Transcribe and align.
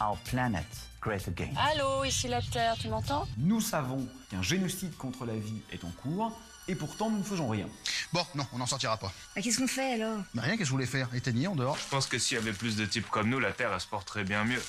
our 0.00 0.16
planet 0.24 0.64
great 1.00 1.26
again. 1.28 1.50
Allô, 1.56 2.04
ici 2.04 2.28
la 2.28 2.40
Terre, 2.40 2.74
tu 2.80 2.88
m'entends? 2.88 3.26
Nous 3.36 3.60
savons 3.60 4.06
qu'un 4.30 4.42
génocide 4.42 4.96
contre 4.96 5.24
la 5.26 5.34
vie 5.34 5.60
est 5.72 5.84
en 5.84 5.90
cours, 5.90 6.32
et 6.68 6.74
pourtant 6.74 7.10
nous 7.10 7.18
ne 7.18 7.24
faisons 7.24 7.48
rien. 7.48 7.66
Bon, 8.12 8.24
non, 8.34 8.46
on 8.52 8.58
n'en 8.58 8.66
sortira 8.66 8.96
pas. 8.96 9.12
Bah, 9.34 9.42
Qu'est-ce 9.42 9.58
qu'on 9.58 9.66
fait 9.66 9.94
alors? 9.94 10.18
Bah 10.34 10.42
rien, 10.42 10.52
qu'est-ce 10.52 10.60
que 10.60 10.64
je 10.66 10.70
voulais 10.70 10.86
faire? 10.86 11.12
Éteigner 11.14 11.48
en 11.48 11.56
dehors 11.56 11.76
Je 11.76 11.88
pense 11.88 12.06
que 12.06 12.18
s'il 12.18 12.36
y 12.36 12.40
avait 12.40 12.52
plus 12.52 12.76
de 12.76 12.86
types 12.86 13.08
comme 13.10 13.28
nous, 13.28 13.40
la 13.40 13.52
Terre, 13.52 13.70
elle 13.74 13.80
se 13.80 13.86
porterait 13.86 14.24
bien 14.24 14.44
mieux. 14.44 14.62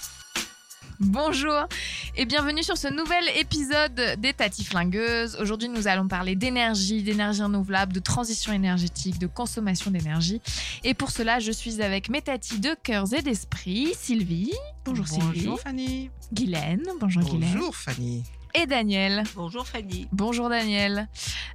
Bonjour 1.00 1.68
et 2.16 2.26
bienvenue 2.26 2.64
sur 2.64 2.78
ce 2.78 2.88
nouvel 2.88 3.24
épisode 3.38 4.20
des 4.20 4.34
Tati 4.34 4.64
Flingueuses. 4.64 5.38
Aujourd'hui, 5.42 5.68
nous 5.68 5.88
allons 5.88 6.08
parler 6.08 6.36
d'énergie, 6.36 7.04
d'énergie 7.04 7.42
renouvelable, 7.42 7.94
de 7.94 8.00
transition 8.00 8.54
énergétique, 8.54 9.20
de 9.20 9.28
consommation 9.28 9.92
d'énergie. 9.92 10.42
Et 10.84 10.94
pour 10.94 11.12
cela, 11.12 11.40
je 11.40 11.52
suis 11.52 11.82
avec 11.82 12.10
mes 12.10 12.22
tatis 12.22 12.60
de 12.60 12.76
cœurs 12.82 13.14
et 13.14 13.22
d'esprit, 13.22 13.94
Sylvie. 13.98 14.54
Bonjour, 14.86 15.08
Sylvie. 15.08 15.46
Bonjour 15.46 15.60
Fanny. 15.60 16.10
Guylaine. 16.32 16.84
Bonjour, 17.00 17.24
Guylaine. 17.24 17.54
Bonjour 17.54 17.76
Fanny. 17.76 18.24
Et 18.56 18.68
Daniel. 18.68 19.24
Bonjour 19.36 19.66
Fanny. 19.66 20.08
Bonjour 20.12 20.48
Daniel. 20.48 21.08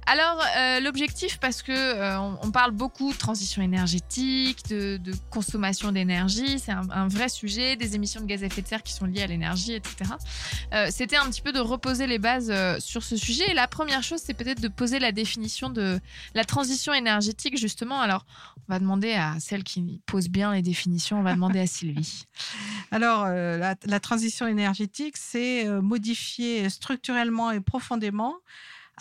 Alors 0.05 0.43
euh, 0.57 0.81
l'objectif, 0.81 1.37
parce 1.39 1.61
que 1.61 1.71
euh, 1.71 2.19
on, 2.19 2.37
on 2.43 2.51
parle 2.51 2.71
beaucoup 2.71 3.13
de 3.13 3.17
transition 3.17 3.61
énergétique, 3.61 4.67
de, 4.67 4.97
de 4.97 5.13
consommation 5.29 5.93
d'énergie, 5.93 6.59
c'est 6.59 6.73
un, 6.73 6.89
un 6.89 7.07
vrai 7.07 7.29
sujet, 7.29 7.77
des 7.77 7.95
émissions 7.95 8.19
de 8.19 8.25
gaz 8.25 8.43
à 8.43 8.47
effet 8.47 8.61
de 8.61 8.67
serre 8.67 8.83
qui 8.83 8.91
sont 8.91 9.05
liées 9.05 9.21
à 9.21 9.27
l'énergie, 9.27 9.75
etc. 9.75 10.11
Euh, 10.73 10.87
C'était 10.91 11.15
un 11.15 11.29
petit 11.29 11.41
peu 11.41 11.53
de 11.53 11.61
reposer 11.61 12.05
les 12.05 12.19
bases 12.19 12.49
euh, 12.51 12.77
sur 12.81 13.01
ce 13.03 13.15
sujet. 13.15 13.49
Et 13.49 13.53
la 13.53 13.69
première 13.69 14.03
chose, 14.03 14.19
c'est 14.21 14.33
peut-être 14.33 14.59
de 14.59 14.67
poser 14.67 14.99
la 14.99 15.13
définition 15.13 15.69
de 15.69 16.01
la 16.35 16.43
transition 16.43 16.93
énergétique, 16.93 17.57
justement. 17.57 18.01
Alors, 18.01 18.25
on 18.67 18.73
va 18.73 18.79
demander 18.79 19.13
à 19.13 19.39
celle 19.39 19.63
qui 19.63 20.01
pose 20.05 20.27
bien 20.27 20.53
les 20.53 20.61
définitions, 20.61 21.19
on 21.19 21.23
va 21.23 21.33
demander 21.33 21.61
à 21.61 21.67
Sylvie. 21.67 22.25
Alors, 22.91 23.23
euh, 23.25 23.57
la, 23.57 23.75
la 23.85 23.99
transition 24.01 24.47
énergétique, 24.47 25.15
c'est 25.15 25.65
euh, 25.65 25.81
modifier 25.81 26.69
structurellement 26.69 26.88
et 26.91 27.59
profondément 27.61 28.35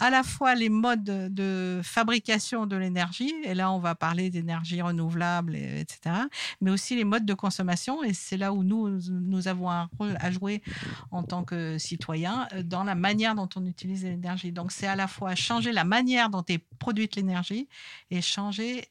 à 0.00 0.11
la 0.11 0.22
fois 0.22 0.55
les 0.55 0.69
modes 0.69 1.03
de 1.03 1.81
fabrication 1.83 2.67
de 2.67 2.77
l'énergie, 2.77 3.34
et 3.42 3.55
là 3.55 3.72
on 3.72 3.81
va 3.81 3.97
parler 3.97 4.31
d'énergie 4.31 4.81
renouvelable, 4.81 5.56
et- 5.56 5.81
etc., 5.81 6.14
mais 6.61 6.70
aussi 6.70 6.94
les 6.94 7.03
modes 7.05 7.27
de 7.27 7.34
consommation, 7.34 8.05
et 8.05 8.14
c'est 8.14 8.36
là 8.36 8.53
où 8.53 8.62
nous, 8.62 9.00
nous 9.11 9.48
avons 9.48 9.70
un 9.70 9.89
rôle 9.98 10.16
à 10.20 10.31
jouer 10.31 10.62
en 11.11 11.25
tant 11.25 11.42
que 11.42 11.78
citoyens 11.78 12.47
euh, 12.53 12.62
dans 12.62 12.84
la 12.84 12.94
manière 12.94 13.34
dont 13.34 13.48
on 13.56 13.66
utilise 13.66 14.05
l'énergie. 14.05 14.53
Donc 14.53 14.70
c'est 14.70 14.86
à 14.86 14.94
la 14.94 15.09
fois 15.09 15.34
changer 15.34 15.72
la 15.72 15.84
manière 15.84 16.31
dont 16.31 16.44
est 16.48 16.62
produite 16.78 17.16
l'énergie 17.16 17.69
et 18.11 18.22
changer 18.22 18.89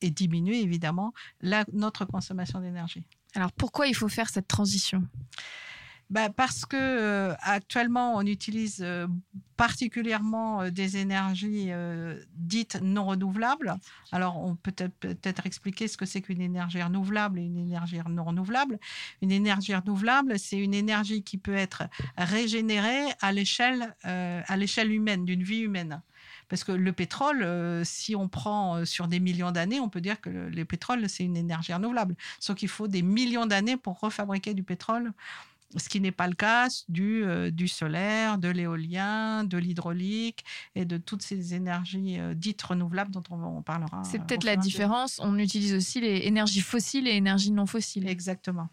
et 0.00 0.10
diminuer 0.10 0.60
évidemment 0.60 1.14
notre 1.72 2.04
consommation 2.04 2.60
d'énergie. 2.60 3.04
Alors, 3.34 3.50
pourquoi 3.52 3.88
il 3.88 3.96
faut 3.96 4.08
faire 4.08 4.28
cette 4.28 4.46
transition? 4.46 5.02
Bah, 6.10 6.28
parce 6.28 6.66
que 6.66 6.76
euh, 6.76 7.34
actuellement, 7.40 8.14
on 8.16 8.22
utilise 8.22 8.80
euh, 8.82 9.06
particulièrement 9.56 10.62
euh, 10.62 10.70
des 10.70 10.98
énergies 10.98 11.70
dites 12.34 12.78
non 12.82 13.06
renouvelables. 13.06 13.74
Alors, 14.12 14.36
on 14.44 14.54
peut 14.54 14.72
peut-être 14.72 15.46
expliquer 15.46 15.88
ce 15.88 15.96
que 15.96 16.04
c'est 16.04 16.20
qu'une 16.20 16.40
énergie 16.40 16.82
renouvelable 16.82 17.38
et 17.38 17.42
une 17.42 17.56
énergie 17.56 17.98
non 18.08 18.24
renouvelable. 18.24 18.78
Une 19.22 19.32
énergie 19.32 19.74
renouvelable, 19.74 20.38
c'est 20.38 20.58
une 20.58 20.74
énergie 20.74 21.22
qui 21.22 21.38
peut 21.38 21.54
être 21.54 21.84
régénérée 22.16 23.06
à 23.20 23.32
l'échelle 23.32 23.94
à 24.02 24.56
l'échelle 24.56 24.92
humaine, 24.92 25.24
d'une 25.24 25.42
vie 25.42 25.60
humaine. 25.60 26.02
Parce 26.48 26.64
que 26.64 26.72
le 26.72 26.92
pétrole, 26.92 27.46
si 27.84 28.14
on 28.14 28.28
prend 28.28 28.84
sur 28.84 29.08
des 29.08 29.20
millions 29.20 29.50
d'années, 29.50 29.80
on 29.80 29.88
peut 29.88 30.00
dire 30.00 30.20
que 30.20 30.28
le 30.28 30.64
pétrole, 30.64 31.08
c'est 31.08 31.24
une 31.24 31.36
énergie 31.36 31.72
renouvelable. 31.72 32.16
Sauf 32.38 32.56
qu'il 32.56 32.68
faut 32.68 32.88
des 32.88 33.02
millions 33.02 33.46
d'années 33.46 33.76
pour 33.76 33.98
refabriquer 34.00 34.54
du 34.54 34.62
pétrole 34.62 35.12
ce 35.76 35.88
qui 35.88 36.00
n'est 36.00 36.12
pas 36.12 36.28
le 36.28 36.34
cas 36.34 36.68
du, 36.88 37.24
euh, 37.24 37.50
du 37.50 37.68
solaire, 37.68 38.38
de 38.38 38.48
l'éolien, 38.48 39.44
de 39.44 39.58
l'hydraulique 39.58 40.44
et 40.74 40.84
de 40.84 40.96
toutes 40.96 41.22
ces 41.22 41.54
énergies 41.54 42.18
euh, 42.18 42.34
dites 42.34 42.62
renouvelables 42.62 43.10
dont 43.10 43.22
on, 43.30 43.42
on 43.42 43.62
parlera. 43.62 44.02
C'est 44.04 44.18
peut-être 44.18 44.44
la 44.44 44.56
différence. 44.56 45.20
On 45.22 45.38
utilise 45.38 45.74
aussi 45.74 46.00
les 46.00 46.26
énergies 46.26 46.60
fossiles 46.60 47.08
et 47.08 47.16
énergies 47.16 47.52
non 47.52 47.66
fossiles. 47.66 48.08
Exactement. 48.08 48.68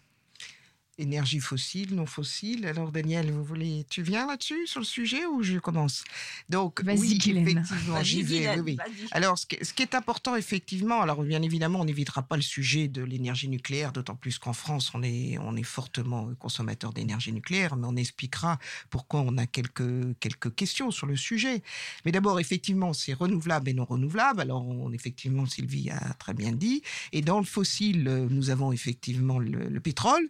Énergie 0.97 1.39
fossile, 1.39 1.95
non 1.95 2.05
fossile. 2.05 2.65
Alors 2.65 2.91
Daniel, 2.91 3.31
vous 3.31 3.43
voulez, 3.43 3.85
tu 3.89 4.01
viens 4.03 4.27
là-dessus 4.27 4.67
sur 4.67 4.79
le 4.81 4.85
sujet 4.85 5.25
ou 5.25 5.41
je 5.41 5.57
commence? 5.57 6.03
Donc 6.49 6.83
Vas-y, 6.83 6.99
oui, 6.99 7.17
Guylaine. 7.17 7.47
effectivement, 7.47 7.95
Vas-y, 7.95 8.05
j'y 8.05 8.23
vais. 8.23 8.37
Guylaine, 8.39 8.61
oui, 8.61 8.77
oui. 8.79 9.07
Alors 9.11 9.37
ce 9.37 9.45
qui, 9.45 9.57
ce 9.63 9.73
qui 9.73 9.81
est 9.83 9.95
important 9.95 10.35
effectivement, 10.35 11.01
alors 11.01 11.23
bien 11.23 11.41
évidemment, 11.41 11.79
on 11.81 11.85
n'évitera 11.85 12.23
pas 12.23 12.35
le 12.35 12.41
sujet 12.41 12.87
de 12.87 13.01
l'énergie 13.03 13.47
nucléaire, 13.47 13.91
d'autant 13.93 14.15
plus 14.15 14.37
qu'en 14.37 14.53
France, 14.53 14.91
on 14.93 15.01
est 15.03 15.37
on 15.39 15.55
est 15.55 15.63
fortement 15.63 16.29
consommateur 16.39 16.93
d'énergie 16.93 17.31
nucléaire, 17.33 17.75
mais 17.77 17.87
on 17.87 17.95
expliquera 17.95 18.59
pourquoi 18.89 19.21
on 19.21 19.37
a 19.37 19.47
quelques 19.47 20.17
quelques 20.19 20.53
questions 20.55 20.91
sur 20.91 21.07
le 21.07 21.15
sujet. 21.15 21.63
Mais 22.05 22.11
d'abord, 22.11 22.39
effectivement, 22.39 22.93
c'est 22.93 23.13
renouvelable 23.13 23.69
et 23.69 23.73
non 23.73 23.85
renouvelable. 23.85 24.41
Alors 24.41 24.67
on, 24.67 24.91
effectivement, 24.91 25.45
Sylvie 25.45 25.89
a 25.89 26.13
très 26.15 26.33
bien 26.33 26.51
dit. 26.51 26.83
Et 27.11 27.21
dans 27.21 27.39
le 27.39 27.45
fossile, 27.45 28.07
euh, 28.07 28.27
nous 28.29 28.49
avons 28.49 28.71
effectivement 28.71 29.39
le, 29.39 29.67
le 29.69 29.79
pétrole. 29.79 30.29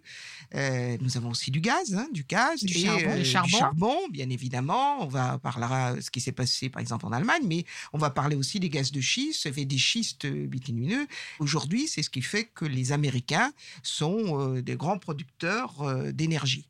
Euh, 0.54 0.61
nous 1.00 1.16
avons 1.16 1.30
aussi 1.30 1.50
du 1.50 1.60
gaz, 1.60 1.94
hein, 1.94 2.08
du 2.12 2.24
gaz, 2.24 2.62
Du 2.62 2.72
et, 2.76 2.84
charbon. 2.86 3.10
euh, 3.10 3.18
Du 3.18 3.24
charbon. 3.24 3.48
charbon, 3.58 3.96
bien 4.10 4.28
évidemment. 4.30 5.02
On 5.02 5.06
va 5.06 5.38
parlera 5.38 6.00
ce 6.00 6.10
qui 6.10 6.20
s'est 6.20 6.32
passé 6.32 6.68
par 6.68 6.80
exemple 6.80 7.06
en 7.06 7.12
Allemagne, 7.12 7.42
mais 7.46 7.64
on 7.92 7.98
va 7.98 8.10
parler 8.10 8.36
aussi 8.36 8.60
des 8.60 8.68
gaz 8.68 8.92
de 8.92 9.00
schiste, 9.00 9.46
et 9.46 9.64
des 9.64 9.78
schistes 9.78 10.24
euh, 10.24 10.46
bitumineux. 10.46 11.06
Aujourd'hui, 11.38 11.88
c'est 11.88 12.02
ce 12.02 12.10
qui 12.10 12.22
fait 12.22 12.44
que 12.44 12.64
les 12.64 12.92
Américains 12.92 13.52
sont 13.82 14.38
euh, 14.40 14.62
des 14.62 14.76
grands 14.76 14.98
producteurs 14.98 15.82
euh, 15.82 16.12
d'énergie. 16.12 16.68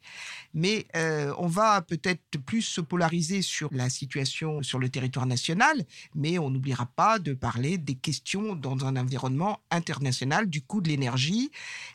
Mais 0.54 0.86
euh, 0.96 1.32
on 1.38 1.46
va 1.46 1.80
peut-être 1.82 2.38
plus 2.44 2.62
se 2.62 2.80
polariser 2.80 3.40
sur 3.42 3.68
la 3.72 3.88
situation 3.88 4.62
sur 4.62 4.78
le 4.78 4.88
territoire 4.88 5.26
national, 5.26 5.84
mais 6.14 6.38
on 6.38 6.50
n'oubliera 6.50 6.86
pas 6.86 7.18
de 7.18 7.32
parler 7.32 7.78
des 7.78 7.94
questions 7.94 8.54
dans 8.54 8.84
un 8.84 8.96
environnement 8.96 9.60
international 9.70 10.48
du 10.48 10.60
coût 10.62 10.80
de 10.80 10.88
l'énergie 10.88 11.50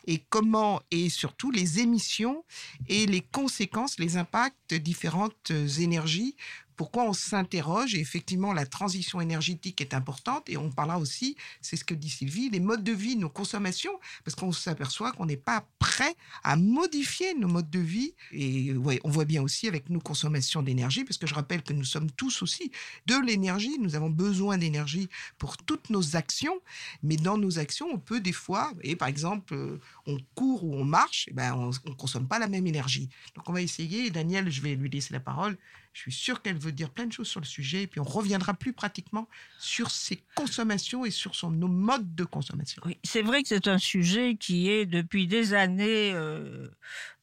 et 0.06 0.22
comment 0.28 0.80
et 0.90 1.08
surtout 1.08 1.50
les 1.50 1.77
émissions 1.78 2.44
et 2.88 3.06
les 3.06 3.20
conséquences, 3.20 3.98
les 3.98 4.16
impacts 4.16 4.74
différentes 4.74 5.50
euh, 5.50 5.68
énergies. 5.80 6.36
Pourquoi 6.78 7.02
on 7.02 7.12
s'interroge 7.12 7.96
et 7.96 8.00
effectivement 8.00 8.52
la 8.52 8.64
transition 8.64 9.20
énergétique 9.20 9.80
est 9.80 9.94
importante 9.94 10.48
et 10.48 10.56
on 10.56 10.70
parlera 10.70 11.00
aussi, 11.00 11.36
c'est 11.60 11.74
ce 11.74 11.84
que 11.84 11.92
dit 11.92 12.08
Sylvie, 12.08 12.50
les 12.50 12.60
modes 12.60 12.84
de 12.84 12.92
vie, 12.92 13.16
nos 13.16 13.28
consommations, 13.28 13.98
parce 14.24 14.36
qu'on 14.36 14.52
s'aperçoit 14.52 15.10
qu'on 15.10 15.26
n'est 15.26 15.36
pas 15.36 15.66
prêt 15.80 16.14
à 16.44 16.54
modifier 16.54 17.34
nos 17.34 17.48
modes 17.48 17.68
de 17.68 17.80
vie 17.80 18.14
et 18.30 18.72
ouais, 18.74 19.00
on 19.02 19.10
voit 19.10 19.24
bien 19.24 19.42
aussi 19.42 19.66
avec 19.66 19.90
nos 19.90 19.98
consommations 19.98 20.62
d'énergie, 20.62 21.02
parce 21.02 21.18
que 21.18 21.26
je 21.26 21.34
rappelle 21.34 21.64
que 21.64 21.72
nous 21.72 21.84
sommes 21.84 22.12
tous 22.12 22.42
aussi 22.42 22.70
de 23.06 23.16
l'énergie, 23.26 23.76
nous 23.80 23.96
avons 23.96 24.10
besoin 24.10 24.56
d'énergie 24.56 25.08
pour 25.38 25.56
toutes 25.56 25.90
nos 25.90 26.14
actions, 26.14 26.60
mais 27.02 27.16
dans 27.16 27.38
nos 27.38 27.58
actions, 27.58 27.88
on 27.92 27.98
peut 27.98 28.20
des 28.20 28.32
fois, 28.32 28.72
et 28.82 28.94
par 28.94 29.08
exemple, 29.08 29.52
euh, 29.52 29.80
on 30.06 30.16
court 30.36 30.62
ou 30.62 30.76
on 30.76 30.84
marche, 30.84 31.26
eh 31.28 31.34
ben, 31.34 31.54
on 31.54 31.70
ne 31.70 31.94
consomme 31.96 32.28
pas 32.28 32.38
la 32.38 32.46
même 32.46 32.68
énergie. 32.68 33.08
Donc 33.34 33.48
on 33.48 33.52
va 33.52 33.62
essayer, 33.62 34.06
et 34.06 34.10
Daniel, 34.10 34.48
je 34.48 34.62
vais 34.62 34.76
lui 34.76 34.88
laisser 34.88 35.12
la 35.12 35.20
parole, 35.20 35.58
je 35.92 36.02
suis 36.02 36.12
sûr 36.12 36.42
qu'elle 36.42 36.58
veut 36.58 36.72
dire 36.72 36.90
plein 36.90 37.06
de 37.06 37.12
choses 37.12 37.28
sur 37.28 37.40
le 37.40 37.46
sujet, 37.46 37.82
et 37.82 37.86
puis 37.86 38.00
on 38.00 38.04
reviendra 38.04 38.54
plus 38.54 38.72
pratiquement 38.72 39.28
sur 39.58 39.90
ses 39.90 40.22
consommations 40.34 41.04
et 41.04 41.10
sur 41.10 41.32
nos 41.50 41.68
modes 41.68 42.14
de 42.14 42.24
consommation. 42.24 42.82
Oui, 42.86 42.98
c'est 43.02 43.22
vrai 43.22 43.42
que 43.42 43.48
c'est 43.48 43.68
un 43.68 43.78
sujet 43.78 44.36
qui 44.36 44.70
est 44.70 44.86
depuis 44.86 45.26
des 45.26 45.54
années, 45.54 46.12
euh, 46.14 46.68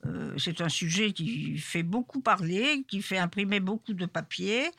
euh, 0.06 0.38
c'est 0.38 0.62
un 0.62 0.70
sujet 0.70 1.14
qui 1.14 1.58
fait 1.58 1.84
beaucoup 1.84 2.22
parler, 2.22 2.84
qui 2.88 3.02
fait 3.02 3.18
imprimer 3.18 3.60
beaucoup 3.60 3.94
de 3.94 4.06
papier. 4.06 4.72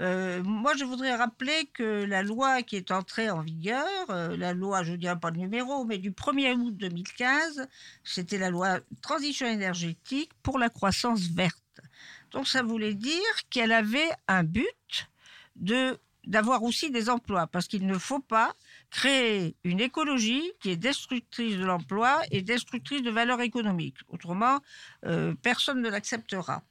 Euh, 0.00 0.42
moi, 0.44 0.74
je 0.76 0.84
voudrais 0.84 1.16
rappeler 1.16 1.68
que 1.72 2.04
la 2.04 2.22
loi 2.22 2.62
qui 2.62 2.76
est 2.76 2.92
entrée 2.92 3.30
en 3.30 3.40
vigueur, 3.40 3.86
la 4.08 4.52
loi, 4.52 4.84
je 4.84 4.92
ne 4.92 4.96
dirais 4.96 5.18
pas 5.18 5.30
le 5.30 5.38
numéro, 5.38 5.84
mais 5.84 5.98
du 5.98 6.12
1er 6.12 6.54
août 6.54 6.76
2015, 6.76 7.66
c'était 8.04 8.38
la 8.38 8.50
loi 8.50 8.78
transition 9.02 9.46
énergétique 9.46 10.30
pour 10.42 10.58
la 10.58 10.68
croissance 10.68 11.22
verte. 11.22 11.62
Donc, 12.30 12.46
ça 12.48 12.62
voulait 12.62 12.94
dire 12.94 13.22
qu'elle 13.50 13.72
avait 13.72 14.10
un 14.26 14.44
but 14.44 15.08
de 15.56 15.98
d'avoir 16.28 16.62
aussi 16.62 16.90
des 16.90 17.08
emplois, 17.08 17.46
parce 17.46 17.66
qu'il 17.68 17.86
ne 17.86 17.96
faut 17.96 18.20
pas 18.20 18.52
créer 18.90 19.56
une 19.64 19.80
écologie 19.80 20.52
qui 20.60 20.70
est 20.70 20.76
destructrice 20.76 21.56
de 21.56 21.64
l'emploi 21.64 22.20
et 22.30 22.42
destructrice 22.42 23.02
de 23.02 23.10
valeur 23.10 23.40
économique. 23.40 23.96
Autrement, 24.08 24.60
euh, 25.06 25.34
personne 25.42 25.80
ne 25.80 25.88
l'acceptera. 25.88 26.62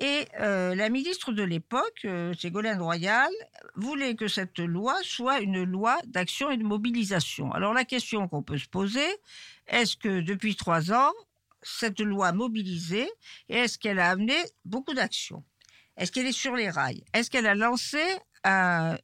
Et 0.00 0.26
euh, 0.40 0.74
la 0.74 0.90
ministre 0.90 1.32
de 1.32 1.42
l'époque, 1.42 2.00
euh, 2.04 2.32
Ségolène 2.34 2.80
Royal, 2.80 3.30
voulait 3.74 4.14
que 4.14 4.28
cette 4.28 4.58
loi 4.58 4.96
soit 5.02 5.40
une 5.40 5.62
loi 5.64 5.98
d'action 6.06 6.50
et 6.50 6.56
de 6.56 6.62
mobilisation. 6.62 7.52
Alors 7.52 7.74
la 7.74 7.84
question 7.84 8.28
qu'on 8.28 8.42
peut 8.42 8.58
se 8.58 8.68
poser, 8.68 9.08
est-ce 9.68 9.96
que 9.96 10.20
depuis 10.20 10.54
trois 10.54 10.92
ans, 10.92 11.12
cette 11.62 12.00
loi 12.00 12.28
a 12.28 12.32
mobilisé 12.32 13.10
et 13.48 13.56
est-ce 13.56 13.78
qu'elle 13.78 13.98
a 13.98 14.10
amené 14.10 14.34
beaucoup 14.64 14.94
d'actions? 14.94 15.44
Est-ce 15.96 16.12
qu'elle 16.12 16.26
est 16.26 16.32
sur 16.32 16.54
les 16.54 16.70
rails? 16.70 17.04
Est-ce 17.12 17.30
qu'elle 17.30 17.46
a 17.46 17.54
lancé 17.54 18.02
un 18.44 18.96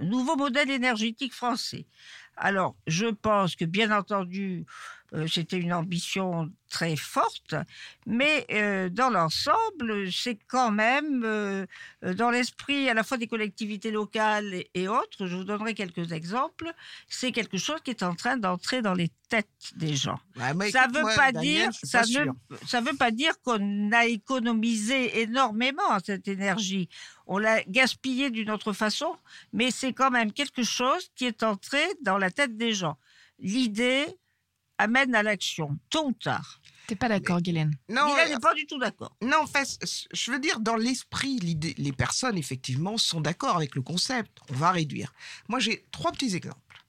nouveau 0.00 0.36
modèle 0.36 0.70
énergétique 0.70 1.32
français? 1.34 1.86
Alors, 2.36 2.74
je 2.86 3.06
pense 3.06 3.54
que, 3.54 3.64
bien 3.64 3.96
entendu, 3.96 4.66
c'était 5.28 5.58
une 5.58 5.72
ambition 5.72 6.50
très 6.72 6.96
forte, 6.96 7.54
mais 8.06 8.46
euh, 8.50 8.88
dans 8.88 9.10
l'ensemble, 9.10 10.10
c'est 10.10 10.38
quand 10.48 10.70
même 10.70 11.22
euh, 11.22 11.66
dans 12.16 12.30
l'esprit 12.30 12.88
à 12.88 12.94
la 12.94 13.04
fois 13.04 13.18
des 13.18 13.26
collectivités 13.26 13.90
locales 13.90 14.64
et, 14.74 14.88
autres, 14.88 15.26
je 15.26 15.36
vous 15.36 15.44
donnerai 15.44 15.74
quelques 15.74 16.12
exemples, 16.12 16.72
c'est 17.08 17.30
quelque 17.30 17.58
chose 17.58 17.80
qui 17.84 17.90
est 17.90 18.02
en 18.02 18.14
train 18.14 18.38
d'entrer 18.38 18.80
dans 18.80 18.94
les 18.94 19.10
têtes 19.28 19.46
des 19.76 19.94
gens. 19.94 20.18
ça 20.36 20.54
ne 20.88 20.94
veut 20.94 21.14
pas 21.14 21.30
dire, 21.32 21.68
ça, 21.82 22.04
ça 22.66 22.80
veut 22.80 22.96
pas 22.96 23.10
dire 23.10 23.34
qu'on 23.42 23.92
a 23.92 24.06
économisé 24.06 25.20
énormément 25.20 25.98
cette 26.02 26.26
énergie. 26.26 26.88
On 27.26 27.36
l'a 27.36 27.62
gaspillée 27.64 28.30
d'une 28.30 28.50
autre 28.50 28.72
façon, 28.72 29.14
mais 29.52 29.70
c'est 29.70 29.92
quand 29.92 30.10
même 30.10 30.32
quelque 30.32 30.62
chose 30.62 31.10
qui 31.16 31.26
est 31.26 31.42
entré 31.42 31.82
dans 32.00 32.16
la 32.16 32.30
tête 32.30 32.56
des 32.56 32.72
gens. 32.72 32.96
L'idée 33.38 34.06
amène 34.78 35.14
à 35.14 35.22
l'action, 35.22 35.78
tôt 35.90 36.08
ou 36.08 36.12
tard. 36.12 36.60
T'es 36.86 36.96
pas 36.96 37.08
d'accord, 37.08 37.40
Guylaine? 37.40 37.72
Non, 37.88 38.08
Guylaine 38.08 38.30
n'est 38.30 38.40
pas 38.40 38.54
du 38.54 38.66
tout 38.66 38.78
d'accord. 38.78 39.16
Non, 39.22 39.38
en 39.42 39.46
fait, 39.46 39.78
je 40.12 40.30
veux 40.30 40.40
dire, 40.40 40.60
dans 40.60 40.76
l'esprit, 40.76 41.38
les 41.38 41.92
personnes, 41.92 42.36
effectivement, 42.36 42.98
sont 42.98 43.20
d'accord 43.20 43.56
avec 43.56 43.74
le 43.74 43.82
concept. 43.82 44.38
On 44.50 44.54
va 44.54 44.72
réduire. 44.72 45.12
Moi, 45.48 45.60
j'ai 45.60 45.86
trois 45.92 46.12
petits 46.12 46.34
exemples. 46.34 46.84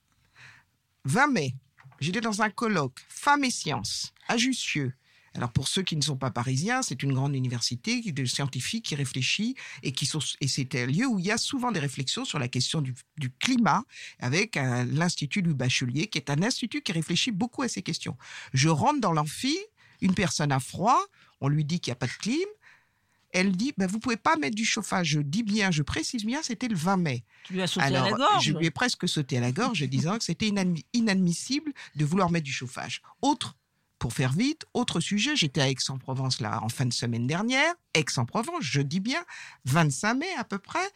20 1.04 1.26
mai, 1.28 1.54
j'étais 2.00 2.20
dans 2.20 2.42
un 2.42 2.50
colloque 2.50 3.04
Femmes 3.08 3.44
et 3.44 3.50
Sciences 3.50 4.12
à 4.26 4.36
Jussieu 4.36 4.94
alors 5.34 5.50
pour 5.50 5.66
ceux 5.66 5.82
qui 5.82 5.96
ne 5.96 6.02
sont 6.02 6.16
pas 6.16 6.30
parisiens, 6.30 6.82
c'est 6.82 7.02
une 7.02 7.12
grande 7.12 7.34
université 7.34 8.00
de 8.00 8.24
scientifiques 8.24 8.84
qui 8.84 8.94
réfléchit 8.94 9.56
et 9.82 9.92
qui 9.92 10.06
sont 10.06 10.20
et 10.40 10.46
c'est 10.46 10.74
un 10.76 10.86
lieu 10.86 11.06
où 11.06 11.18
il 11.18 11.24
y 11.24 11.32
a 11.32 11.38
souvent 11.38 11.72
des 11.72 11.80
réflexions 11.80 12.24
sur 12.24 12.38
la 12.38 12.48
question 12.48 12.80
du, 12.80 12.94
climat 13.40 13.84
avec 14.20 14.56
l'institut 14.56 15.42
du 15.42 15.54
Bachelier 15.54 16.06
qui 16.06 16.18
est 16.18 16.30
un 16.30 16.42
institut 16.42 16.82
qui 16.82 16.92
réfléchit 16.92 17.32
beaucoup 17.32 17.62
à 17.62 17.68
ces 17.68 17.82
questions. 17.82 18.16
Je 18.52 18.68
rentre 18.68 19.00
dans 19.00 19.12
l'amphi, 19.12 19.58
une 20.00 20.14
personne 20.14 20.52
a 20.52 20.60
froid, 20.60 21.00
on 21.40 21.48
lui 21.48 21.64
dit 21.64 21.80
qu'il 21.80 21.90
n'y 21.90 21.96
a 21.96 21.96
pas 21.96 22.06
de 22.06 22.12
clim. 22.12 22.48
Elle 23.32 23.50
dit, 23.50 23.72
ben, 23.76 23.88
vous 23.88 23.98
pouvez 23.98 24.16
pas 24.16 24.36
mettre 24.36 24.54
du 24.54 24.64
chauffage. 24.64 25.08
Je 25.08 25.20
dis 25.20 25.42
bien, 25.42 25.72
je 25.72 25.82
précise 25.82 26.24
bien, 26.24 26.40
c'était 26.44 26.68
le 26.68 26.76
20 26.76 26.98
mai. 26.98 27.24
Tu 27.42 27.54
lui 27.54 27.62
as 27.62 27.66
sauté 27.66 27.86
à 27.86 27.90
la 27.90 28.08
gorge. 28.12 28.44
Je 28.44 28.52
lui 28.52 28.66
ai 28.66 28.70
presque 28.70 29.08
sauté 29.08 29.38
à 29.38 29.40
la 29.40 29.50
gorge, 29.50 29.82
disant 29.82 30.18
que 30.18 30.22
c'était 30.22 30.52
inadmissible 30.92 31.72
de 31.96 32.04
vouloir 32.04 32.30
mettre 32.30 32.44
du 32.44 32.52
chauffage. 32.52 33.02
Autre 33.22 33.56
pour 34.04 34.12
faire 34.12 34.34
vite, 34.34 34.66
autre 34.74 35.00
sujet, 35.00 35.34
j'étais 35.34 35.62
à 35.62 35.70
Aix-en-Provence 35.70 36.42
en 36.42 36.68
fin 36.68 36.84
de 36.84 36.92
semaine 36.92 37.26
dernière. 37.26 37.72
Aix-en-Provence, 37.94 38.60
je 38.60 38.82
dis 38.82 39.00
bien, 39.00 39.24
25 39.64 40.12
mai 40.12 40.26
à 40.36 40.44
peu 40.44 40.58
près. 40.58 40.86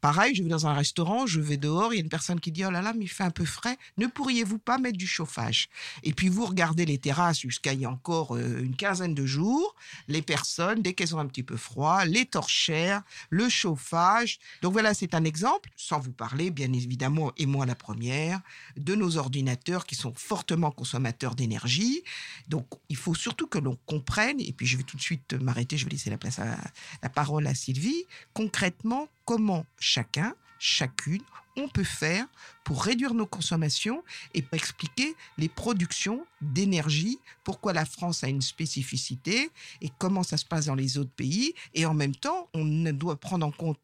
Pareil, 0.00 0.34
je 0.34 0.42
vais 0.42 0.48
dans 0.48 0.66
un 0.66 0.74
restaurant, 0.74 1.26
je 1.26 1.40
vais 1.40 1.56
dehors, 1.56 1.92
il 1.92 1.96
y 1.96 2.00
a 2.00 2.02
une 2.02 2.08
personne 2.08 2.40
qui 2.40 2.52
dit 2.52 2.64
Oh 2.64 2.70
là 2.70 2.82
là, 2.82 2.92
mais 2.92 3.04
il 3.04 3.08
fait 3.08 3.24
un 3.24 3.30
peu 3.30 3.44
frais, 3.44 3.76
ne 3.96 4.06
pourriez-vous 4.06 4.58
pas 4.58 4.78
mettre 4.78 4.96
du 4.96 5.06
chauffage? 5.06 5.68
Et 6.02 6.12
puis 6.12 6.28
vous 6.28 6.46
regardez 6.46 6.84
les 6.84 6.98
terrasses 6.98 7.40
jusqu'à 7.40 7.72
il 7.72 7.80
y 7.80 7.84
a 7.84 7.90
encore 7.90 8.36
euh, 8.36 8.62
une 8.62 8.76
quinzaine 8.76 9.14
de 9.14 9.26
jours, 9.26 9.74
les 10.06 10.22
personnes, 10.22 10.82
dès 10.82 10.92
qu'elles 10.92 11.14
ont 11.14 11.18
un 11.18 11.26
petit 11.26 11.42
peu 11.42 11.56
froid, 11.56 12.04
les 12.04 12.26
torchères, 12.26 13.02
le 13.30 13.48
chauffage. 13.48 14.38
Donc 14.62 14.72
voilà, 14.72 14.94
c'est 14.94 15.14
un 15.14 15.24
exemple, 15.24 15.70
sans 15.76 15.98
vous 15.98 16.12
parler, 16.12 16.50
bien 16.50 16.72
évidemment, 16.72 17.32
et 17.36 17.46
moi 17.46 17.66
la 17.66 17.74
première, 17.74 18.40
de 18.76 18.94
nos 18.94 19.16
ordinateurs 19.16 19.86
qui 19.86 19.94
sont 19.94 20.12
fortement 20.14 20.70
consommateurs 20.70 21.34
d'énergie. 21.34 22.02
Donc 22.48 22.66
il 22.88 22.96
faut 22.96 23.14
surtout 23.14 23.46
que 23.46 23.58
l'on 23.58 23.76
comprenne, 23.86 24.40
et 24.40 24.52
puis 24.52 24.66
je 24.66 24.76
vais 24.76 24.82
tout 24.84 24.96
de 24.96 25.02
suite 25.02 25.34
m'arrêter, 25.34 25.76
je 25.76 25.84
vais 25.84 25.90
laisser 25.90 26.10
la 26.10 26.18
place 26.18 26.38
à 26.38 26.56
la 27.02 27.08
parole 27.08 27.46
à 27.46 27.54
Sylvie, 27.54 28.04
concrètement, 28.34 29.08
comment 29.28 29.66
chacun, 29.78 30.34
chacune, 30.58 31.20
on 31.58 31.68
peut 31.68 31.84
faire 31.84 32.26
pour 32.64 32.82
réduire 32.82 33.12
nos 33.12 33.26
consommations 33.26 34.02
et 34.32 34.42
expliquer 34.52 35.14
les 35.36 35.50
productions 35.50 36.24
d'énergie, 36.40 37.18
pourquoi 37.44 37.74
la 37.74 37.84
France 37.84 38.24
a 38.24 38.28
une 38.28 38.40
spécificité 38.40 39.50
et 39.82 39.90
comment 39.98 40.22
ça 40.22 40.38
se 40.38 40.46
passe 40.46 40.64
dans 40.64 40.74
les 40.74 40.96
autres 40.96 41.10
pays. 41.10 41.52
Et 41.74 41.84
en 41.84 41.92
même 41.92 42.16
temps, 42.16 42.48
on 42.54 42.64
doit 42.94 43.20
prendre 43.20 43.44
en 43.44 43.50
compte 43.50 43.80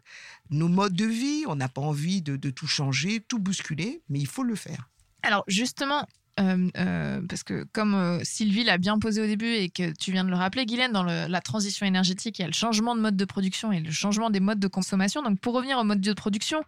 nos 0.49 0.69
modes 0.69 0.96
de 0.96 1.05
vie, 1.05 1.44
on 1.46 1.56
n'a 1.56 1.69
pas 1.69 1.82
envie 1.82 2.23
de, 2.23 2.37
de 2.37 2.49
tout 2.49 2.67
changer, 2.67 3.20
tout 3.20 3.38
bousculer, 3.38 4.00
mais 4.08 4.20
il 4.20 4.26
faut 4.26 4.44
le 4.44 4.55
faire. 4.55 4.88
Alors 5.23 5.44
justement, 5.46 6.06
euh, 6.41 6.69
euh, 6.77 7.21
parce 7.29 7.45
que 7.45 7.65
comme 7.73 7.95
euh, 7.95 8.19
Sylvie 8.25 8.65
l'a 8.65 8.77
bien 8.77 8.99
posé 8.99 9.23
au 9.23 9.27
début 9.27 9.53
et 9.53 9.69
que 9.69 9.93
tu 9.93 10.11
viens 10.11 10.25
de 10.25 10.31
le 10.31 10.35
rappeler, 10.35 10.67
Guylaine, 10.67 10.93
dans 10.93 11.05
la 11.05 11.41
transition 11.41 11.87
énergétique, 11.87 12.39
il 12.39 12.43
y 12.43 12.45
a 12.45 12.49
le 12.49 12.55
changement 12.55 12.97
de 12.97 13.01
mode 13.01 13.17
de 13.17 13.25
production 13.25 13.71
et 13.71 13.81
le 13.81 13.91
changement 13.91 14.31
des 14.31 14.41
modes 14.41 14.59
de 14.59 14.69
consommation. 14.69 15.23
Donc 15.23 15.39
pour 15.41 15.55
revenir 15.55 15.79
au 15.79 15.85
mode 15.85 16.01
de 16.01 16.13
production, 16.13 16.63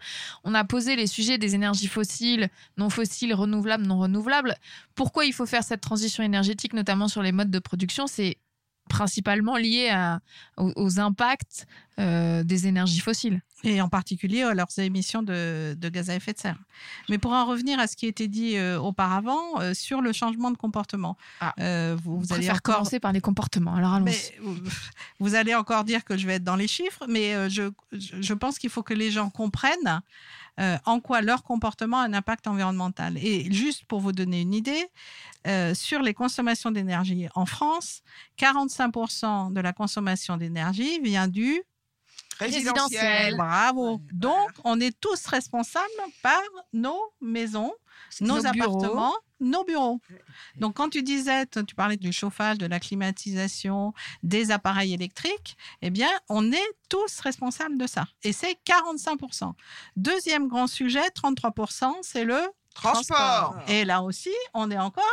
on 0.44 0.54
a 0.54 0.64
posé 0.64 0.94
les 0.94 1.06
sujets 1.06 1.38
des 1.38 1.54
énergies 1.54 1.88
fossiles, 1.88 2.48
non 2.76 2.90
fossiles, 2.90 3.34
renouvelables, 3.34 3.84
non 3.84 3.98
renouvelables. 3.98 4.54
Pourquoi 4.94 5.24
il 5.24 5.32
faut 5.32 5.46
faire 5.46 5.64
cette 5.64 5.80
transition 5.80 6.22
énergétique, 6.22 6.72
notamment 6.72 7.08
sur 7.08 7.22
les 7.22 7.32
modes 7.32 7.50
de 7.50 7.58
production? 7.58 8.06
C'est 8.06 8.38
principalement 8.88 9.56
lié 9.56 9.88
à, 9.90 10.20
aux, 10.56 11.00
impacts 11.00 11.66
des 11.98 12.66
énergies 12.66 13.00
fossiles 13.00 13.40
et 13.64 13.80
en 13.80 13.88
particulier 13.88 14.42
à 14.42 14.54
leurs 14.54 14.78
émissions 14.78 15.22
de, 15.22 15.76
gaz 15.88 16.10
à 16.10 16.14
effet 16.14 16.32
de 16.32 16.38
serre. 16.38 16.58
Mais 17.08 17.18
pour 17.18 17.32
en 17.32 17.46
revenir 17.46 17.78
à 17.78 17.86
ce 17.86 17.96
qui 17.96 18.06
a 18.06 18.08
été 18.08 18.28
dit 18.28 18.56
euh, 18.56 18.78
auparavant 18.78 19.60
euh, 19.60 19.74
sur 19.74 20.00
le 20.00 20.12
changement 20.12 20.50
de 20.50 20.56
comportement, 20.56 21.16
ah, 21.40 21.54
euh, 21.60 21.96
vous, 22.02 22.32
allez 22.32 22.46
faire 22.46 22.56
encore... 22.56 22.76
commencer 22.76 23.00
par 23.00 23.12
les 23.12 23.20
comportements. 23.20 23.74
Alors 23.74 23.94
allons 23.94 24.06
vous, 24.42 24.56
vous, 25.20 25.34
allez 25.34 25.54
encore 25.54 25.84
dire 25.84 26.04
que 26.04 26.16
je 26.16 26.26
vais 26.26 26.34
être 26.34 26.44
dans 26.44 26.56
les 26.56 26.68
chiffres, 26.68 27.04
mais 27.08 27.48
je, 27.50 27.70
je 27.92 28.34
pense 28.34 28.58
qu'il 28.58 28.70
faut 28.70 28.82
que 28.82 28.94
les 28.94 29.10
gens 29.10 29.30
comprennent 29.30 30.02
en 30.58 31.00
quoi 31.00 31.20
leur 31.20 31.42
comportement 31.42 31.98
a 31.98 32.04
un 32.04 32.12
impact 32.12 32.46
environnemental. 32.46 33.18
Et 33.18 33.52
juste 33.52 33.84
pour 33.84 34.00
vous 34.00 34.12
donner 34.12 34.40
une 34.40 34.54
idée, 34.54 34.86
sur 35.74 36.02
les 36.02 36.14
consommations 36.14 36.70
d'énergie 36.70 37.28
en 37.34 37.46
France, 37.46 38.02
45% 38.38 39.52
de 39.52 39.60
la 39.60 39.72
consommation 39.72 40.36
d'énergie 40.36 40.98
vient 41.00 41.28
du 41.28 41.62
résidentiel. 42.38 43.36
Bravo. 43.36 44.00
Donc, 44.12 44.50
on 44.64 44.80
est 44.80 44.98
tous 44.98 45.26
responsables 45.26 45.84
par 46.22 46.42
nos 46.72 47.00
maisons, 47.20 47.72
nos, 48.20 48.46
appartements, 48.46 49.14
nos 49.40 49.64
bureaux. 49.64 50.00
Donc, 50.56 50.76
quand 50.76 50.88
tu 50.88 51.02
disais, 51.02 51.46
tu 51.46 51.74
parlais 51.74 51.96
du 51.96 52.12
chauffage, 52.12 52.58
de 52.58 52.66
la 52.66 52.80
climatisation, 52.80 53.92
des 54.22 54.50
appareils 54.50 54.94
électriques, 54.94 55.56
eh 55.82 55.90
bien, 55.90 56.08
on 56.28 56.52
est 56.52 56.70
tous 56.88 57.20
responsables 57.20 57.78
de 57.78 57.86
ça. 57.86 58.06
Et 58.22 58.32
c'est 58.32 58.58
45%. 58.66 59.52
Deuxième 59.96 60.48
grand 60.48 60.66
sujet, 60.66 61.06
33%, 61.08 61.92
c'est 62.02 62.24
le 62.24 62.40
transport. 62.74 63.56
Et 63.68 63.84
là 63.84 64.02
aussi, 64.02 64.34
on 64.54 64.70
est 64.70 64.78
encore 64.78 65.04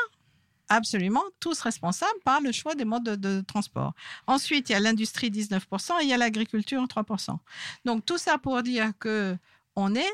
absolument 0.69 1.23
tous 1.39 1.59
responsables 1.59 2.19
par 2.23 2.41
le 2.41 2.51
choix 2.51 2.75
des 2.75 2.85
modes 2.85 3.03
de, 3.03 3.41
transport. 3.41 3.93
Ensuite, 4.27 4.69
il 4.69 4.73
y 4.73 4.75
a 4.75 4.79
l'industrie 4.79 5.29
19% 5.29 6.01
et 6.01 6.03
il 6.03 6.09
y 6.09 6.13
a 6.13 6.17
l'agriculture 6.17 6.83
3%. 6.83 7.37
Donc 7.85 8.05
tout 8.05 8.17
ça 8.17 8.37
pour 8.37 8.61
dire 8.63 8.91
que 8.99 9.37
on 9.75 9.95
est 9.95 10.13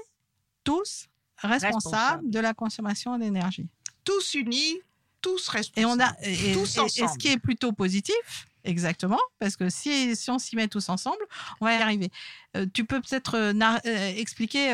tous 0.64 1.08
responsables 1.38 2.30
de 2.30 2.40
la 2.40 2.54
consommation 2.54 3.18
d'énergie. 3.18 3.68
Tous 4.10 4.34
unis, 4.34 4.82
tous 5.22 5.48
responsables. 5.48 5.80
Et 5.80 5.86
on 5.86 6.00
a 6.00 6.14
tous 6.54 6.78
ensemble. 6.80 7.12
Et 7.12 7.14
ce 7.14 7.18
qui 7.20 7.28
est 7.28 7.38
plutôt 7.38 7.72
positif, 7.72 8.48
Exactement, 8.66 9.20
parce 9.40 9.56
que 9.56 9.70
si, 9.70 10.16
si 10.16 10.30
on 10.30 10.38
s'y 10.38 10.56
met 10.56 10.68
tous 10.68 10.90
ensemble, 10.90 11.24
on 11.62 11.66
va 11.66 11.74
y 11.74 11.82
arriver. 11.82 12.10
Euh, 12.58 12.66
tu 12.74 12.84
peux 12.84 13.00
peut-être 13.00 13.36
euh, 13.38 13.54
euh, 13.86 14.14
expliquer 14.18 14.74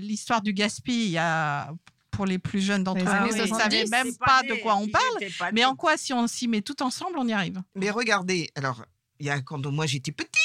l'histoire 0.00 0.42
du 0.42 0.52
gaspillage. 0.52 1.06
Il 1.06 1.10
y 1.12 1.18
a 1.18 1.72
pour 2.10 2.26
les 2.26 2.38
plus 2.38 2.60
jeunes 2.60 2.84
d'entre 2.84 3.04
nous, 3.04 3.34
ne 3.34 3.46
savaient 3.46 3.86
même 3.86 4.14
pas, 4.16 4.42
de 4.42 4.54
quoi 4.60 4.76
on 4.76 4.86
parle. 4.86 5.52
mais 5.54 5.64
en 5.64 5.74
quoi, 5.74 5.96
si 5.96 6.12
on 6.12 6.26
s'y 6.26 6.46
met 6.46 6.60
tout 6.60 6.82
ensemble, 6.82 7.14
on 7.16 7.26
y 7.26 7.32
arrive? 7.32 7.62
Mais 7.74 7.90
regardez, 7.90 8.50
alors, 8.54 8.84
il 9.18 9.26
y 9.26 9.30
a, 9.30 9.40
quand 9.40 9.64
moi 9.66 9.86
j'étais 9.86 10.12
petite, 10.12 10.41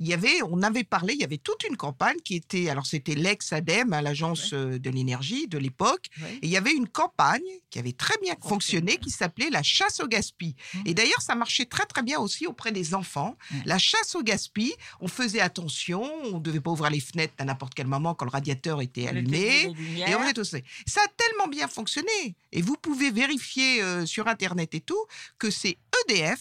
il 0.00 0.08
y 0.08 0.14
avait, 0.14 0.42
on 0.42 0.62
avait 0.62 0.82
parlé, 0.82 1.12
il 1.12 1.20
y 1.20 1.24
avait 1.24 1.38
toute 1.38 1.62
une 1.68 1.76
campagne 1.76 2.16
qui 2.24 2.34
était, 2.34 2.70
alors 2.70 2.86
c'était 2.86 3.14
l'ex-ADEME, 3.14 3.92
à 3.92 4.00
l'agence 4.00 4.54
euh, 4.54 4.78
de 4.78 4.90
l'énergie 4.90 5.46
de 5.46 5.58
l'époque, 5.58 6.06
et 6.42 6.46
il 6.46 6.48
y 6.48 6.56
avait 6.56 6.72
une 6.72 6.88
campagne 6.88 7.42
qui 7.68 7.78
avait 7.78 7.92
très 7.92 8.16
bien 8.22 8.34
fonctionné, 8.42 8.96
qui 8.96 9.10
s'appelait 9.10 9.50
la 9.50 9.62
chasse 9.62 10.00
au 10.00 10.06
gaspille. 10.06 10.56
Mmh. 10.74 10.78
Et 10.86 10.94
d'ailleurs, 10.94 11.20
ça 11.20 11.34
marchait 11.34 11.66
très 11.66 11.84
très 11.84 12.02
bien 12.02 12.18
aussi 12.18 12.46
auprès 12.46 12.72
des 12.72 12.94
enfants. 12.94 13.36
Mmh. 13.50 13.56
La 13.66 13.78
chasse 13.78 14.14
au 14.14 14.22
gaspille, 14.22 14.74
on 15.00 15.08
faisait 15.08 15.40
attention, 15.40 16.02
on 16.24 16.38
ne 16.38 16.42
devait 16.42 16.60
pas 16.60 16.70
ouvrir 16.70 16.90
les 16.90 17.00
fenêtres 17.00 17.34
à 17.36 17.44
n'importe 17.44 17.74
quel 17.74 17.86
moment 17.86 18.14
quand 18.14 18.24
le 18.24 18.30
radiateur 18.30 18.80
était 18.80 19.06
allumé. 19.06 19.74
Et 19.96 20.14
on 20.14 20.44
ça. 20.44 20.58
Ça 20.86 21.00
a 21.04 21.08
tellement 21.16 21.48
bien 21.48 21.68
fonctionné. 21.68 22.36
Et 22.52 22.62
vous 22.62 22.76
pouvez 22.76 23.10
vérifier 23.10 23.82
euh, 23.82 24.06
sur 24.06 24.28
Internet 24.28 24.74
et 24.74 24.80
tout 24.80 25.04
que 25.38 25.50
c'est 25.50 25.76
EDF 26.08 26.40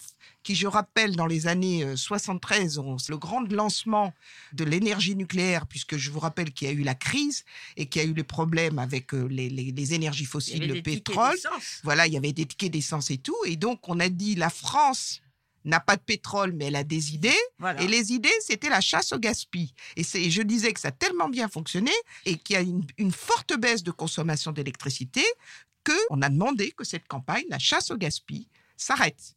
qui, 0.49 0.55
je 0.55 0.65
rappelle, 0.65 1.15
dans 1.15 1.27
les 1.27 1.45
années 1.45 1.83
euh, 1.83 1.95
73, 1.95 2.79
ont 2.79 2.97
le 3.07 3.17
grand 3.17 3.41
lancement 3.53 4.15
de 4.53 4.63
l'énergie 4.63 5.15
nucléaire, 5.15 5.67
puisque 5.67 5.95
je 5.97 6.09
vous 6.09 6.17
rappelle 6.19 6.51
qu'il 6.51 6.67
y 6.67 6.71
a 6.71 6.73
eu 6.73 6.81
la 6.81 6.95
crise 6.95 7.45
et 7.77 7.85
qu'il 7.85 8.01
y 8.01 8.05
a 8.05 8.07
eu 8.07 8.13
les 8.15 8.23
problèmes 8.23 8.79
avec 8.79 9.13
euh, 9.13 9.27
les, 9.27 9.47
les- 9.47 9.71
les 9.71 9.93
énergies 9.93 10.25
fossiles, 10.25 10.63
avait 10.63 10.73
le 10.73 10.81
pétrole. 10.81 11.37
Voilà, 11.83 12.07
il 12.07 12.13
y 12.13 12.17
avait 12.17 12.33
des 12.33 12.47
tickets 12.47 12.71
d'essence 12.71 13.11
et 13.11 13.19
tout. 13.19 13.37
Et 13.45 13.57
donc, 13.57 13.87
on 13.89 13.99
a 13.99 14.09
dit, 14.09 14.33
la 14.33 14.49
France 14.49 15.21
n'a 15.65 15.79
pas 15.79 15.97
de 15.97 16.01
pétrole, 16.01 16.53
mais 16.53 16.65
elle 16.65 16.77
a 16.77 16.83
des 16.83 17.13
idées. 17.13 17.37
Voilà. 17.59 17.79
Et 17.83 17.87
les 17.87 18.11
idées, 18.11 18.33
c'était 18.41 18.69
la 18.69 18.81
chasse 18.81 19.13
au 19.13 19.19
gaspille. 19.19 19.71
Et, 19.97 20.03
je 20.03 20.41
disais 20.41 20.73
que 20.73 20.79
ça 20.79 20.87
a 20.87 20.91
tellement 20.91 21.29
bien 21.29 21.47
fonctionné 21.47 21.91
et 22.25 22.37
qu'il 22.37 22.55
y 22.55 22.57
a 22.57 22.61
une, 22.61 22.87
une 22.97 23.11
forte 23.11 23.55
baisse 23.55 23.83
de 23.83 23.91
consommation 23.91 24.51
d'électricité 24.51 25.23
qu'on 25.85 26.23
a 26.23 26.29
demandé 26.29 26.71
que 26.71 26.83
cette 26.83 27.07
campagne, 27.07 27.43
la 27.49 27.59
chasse 27.59 27.91
au 27.91 27.97
gaspille, 27.97 28.47
s'arrête. 28.75 29.35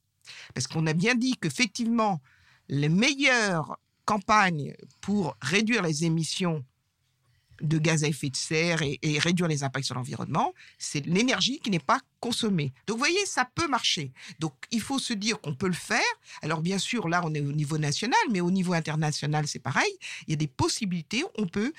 Parce 0.54 0.66
qu'on 0.66 0.86
a 0.86 0.92
bien 0.92 1.14
dit 1.14 1.36
qu'effectivement, 1.40 2.20
les 2.68 2.88
meilleures 2.88 3.78
campagnes 4.04 4.74
pour 5.00 5.36
réduire 5.40 5.82
les 5.82 6.04
émissions 6.04 6.64
de 7.60 7.78
gaz 7.78 8.02
à 8.02 8.08
effet 8.08 8.28
de 8.28 8.36
serre 8.36 8.82
et, 8.82 8.98
et 9.02 9.18
réduire 9.18 9.48
les 9.48 9.62
impacts 9.62 9.86
sur 9.86 9.94
l'environnement, 9.94 10.52
c'est 10.78 11.06
l'énergie 11.06 11.60
qui 11.60 11.70
n'est 11.70 11.78
pas 11.78 12.00
consommée. 12.20 12.72
Donc, 12.86 12.96
vous 12.96 13.04
voyez, 13.04 13.24
ça 13.24 13.48
peut 13.54 13.68
marcher. 13.68 14.12
Donc, 14.40 14.52
il 14.70 14.80
faut 14.80 14.98
se 14.98 15.12
dire 15.12 15.40
qu'on 15.40 15.54
peut 15.54 15.68
le 15.68 15.72
faire. 15.72 16.00
Alors, 16.42 16.60
bien 16.60 16.78
sûr, 16.78 17.08
là, 17.08 17.22
on 17.24 17.32
est 17.34 17.40
au 17.40 17.52
niveau 17.52 17.78
national, 17.78 18.18
mais 18.30 18.40
au 18.40 18.50
niveau 18.50 18.72
international, 18.72 19.46
c'est 19.46 19.60
pareil. 19.60 19.96
Il 20.26 20.30
y 20.30 20.34
a 20.34 20.36
des 20.36 20.48
possibilités, 20.48 21.24
on 21.38 21.46
peut 21.46 21.72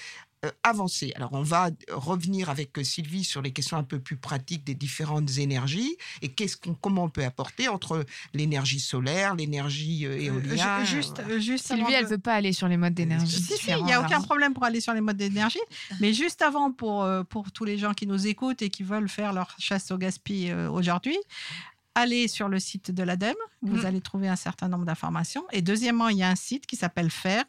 euh, 0.45 0.51
avancer. 0.63 1.13
Alors, 1.15 1.29
on 1.33 1.41
va 1.43 1.69
revenir 1.91 2.50
avec 2.50 2.77
euh, 2.77 2.83
Sylvie 2.83 3.23
sur 3.23 3.41
les 3.41 3.51
questions 3.51 3.77
un 3.77 3.83
peu 3.83 4.00
plus 4.00 4.17
pratiques 4.17 4.63
des 4.63 4.75
différentes 4.75 5.38
énergies 5.38 5.95
et 6.21 6.29
qu'est-ce 6.29 6.57
qu'on, 6.57 6.73
comment 6.73 7.03
on 7.05 7.09
peut 7.09 7.23
apporter 7.23 7.67
entre 7.69 8.05
l'énergie 8.33 8.79
solaire, 8.79 9.35
l'énergie 9.35 10.05
euh, 10.05 10.17
éolienne. 10.19 10.85
ju- 10.85 11.41
juste, 11.41 11.65
Sylvie, 11.67 11.93
elle 11.93 12.05
de- 12.05 12.09
veut 12.09 12.17
pas 12.17 12.33
aller 12.33 12.53
sur 12.53 12.67
les 12.67 12.77
modes 12.77 12.93
d'énergie. 12.93 13.41
Si, 13.41 13.57
si, 13.57 13.71
il 13.71 13.83
n'y 13.85 13.93
a 13.93 14.01
aucun 14.01 14.21
problème 14.21 14.53
pour 14.53 14.63
aller 14.63 14.81
sur 14.81 14.93
les 14.93 15.01
modes 15.01 15.17
d'énergie. 15.17 15.59
Mais 16.00 16.13
juste 16.13 16.41
avant, 16.41 16.71
pour, 16.71 17.07
pour 17.29 17.51
tous 17.51 17.65
les 17.65 17.77
gens 17.77 17.93
qui 17.93 18.07
nous 18.07 18.27
écoutent 18.27 18.62
et 18.62 18.69
qui 18.69 18.83
veulent 18.83 19.09
faire 19.09 19.33
leur 19.33 19.55
chasse 19.59 19.91
au 19.91 19.97
gaspille 19.97 20.51
euh, 20.51 20.69
aujourd'hui, 20.69 21.17
allez 21.95 22.27
sur 22.27 22.50
le 22.50 22.59
site 22.59 22.91
de 22.91 23.03
l'ADEME, 23.03 23.35
vous 23.62 23.77
Mhm. 23.77 23.85
allez 23.85 24.01
trouver 24.01 24.27
un 24.27 24.35
certain 24.35 24.67
nombre 24.67 24.85
d'informations. 24.85 25.43
Et 25.51 25.62
deuxièmement, 25.62 26.09
il 26.09 26.17
y 26.17 26.23
a 26.23 26.29
un 26.29 26.35
site 26.35 26.65
qui 26.65 26.75
s'appelle 26.75 27.09
FAIRE, 27.12 27.45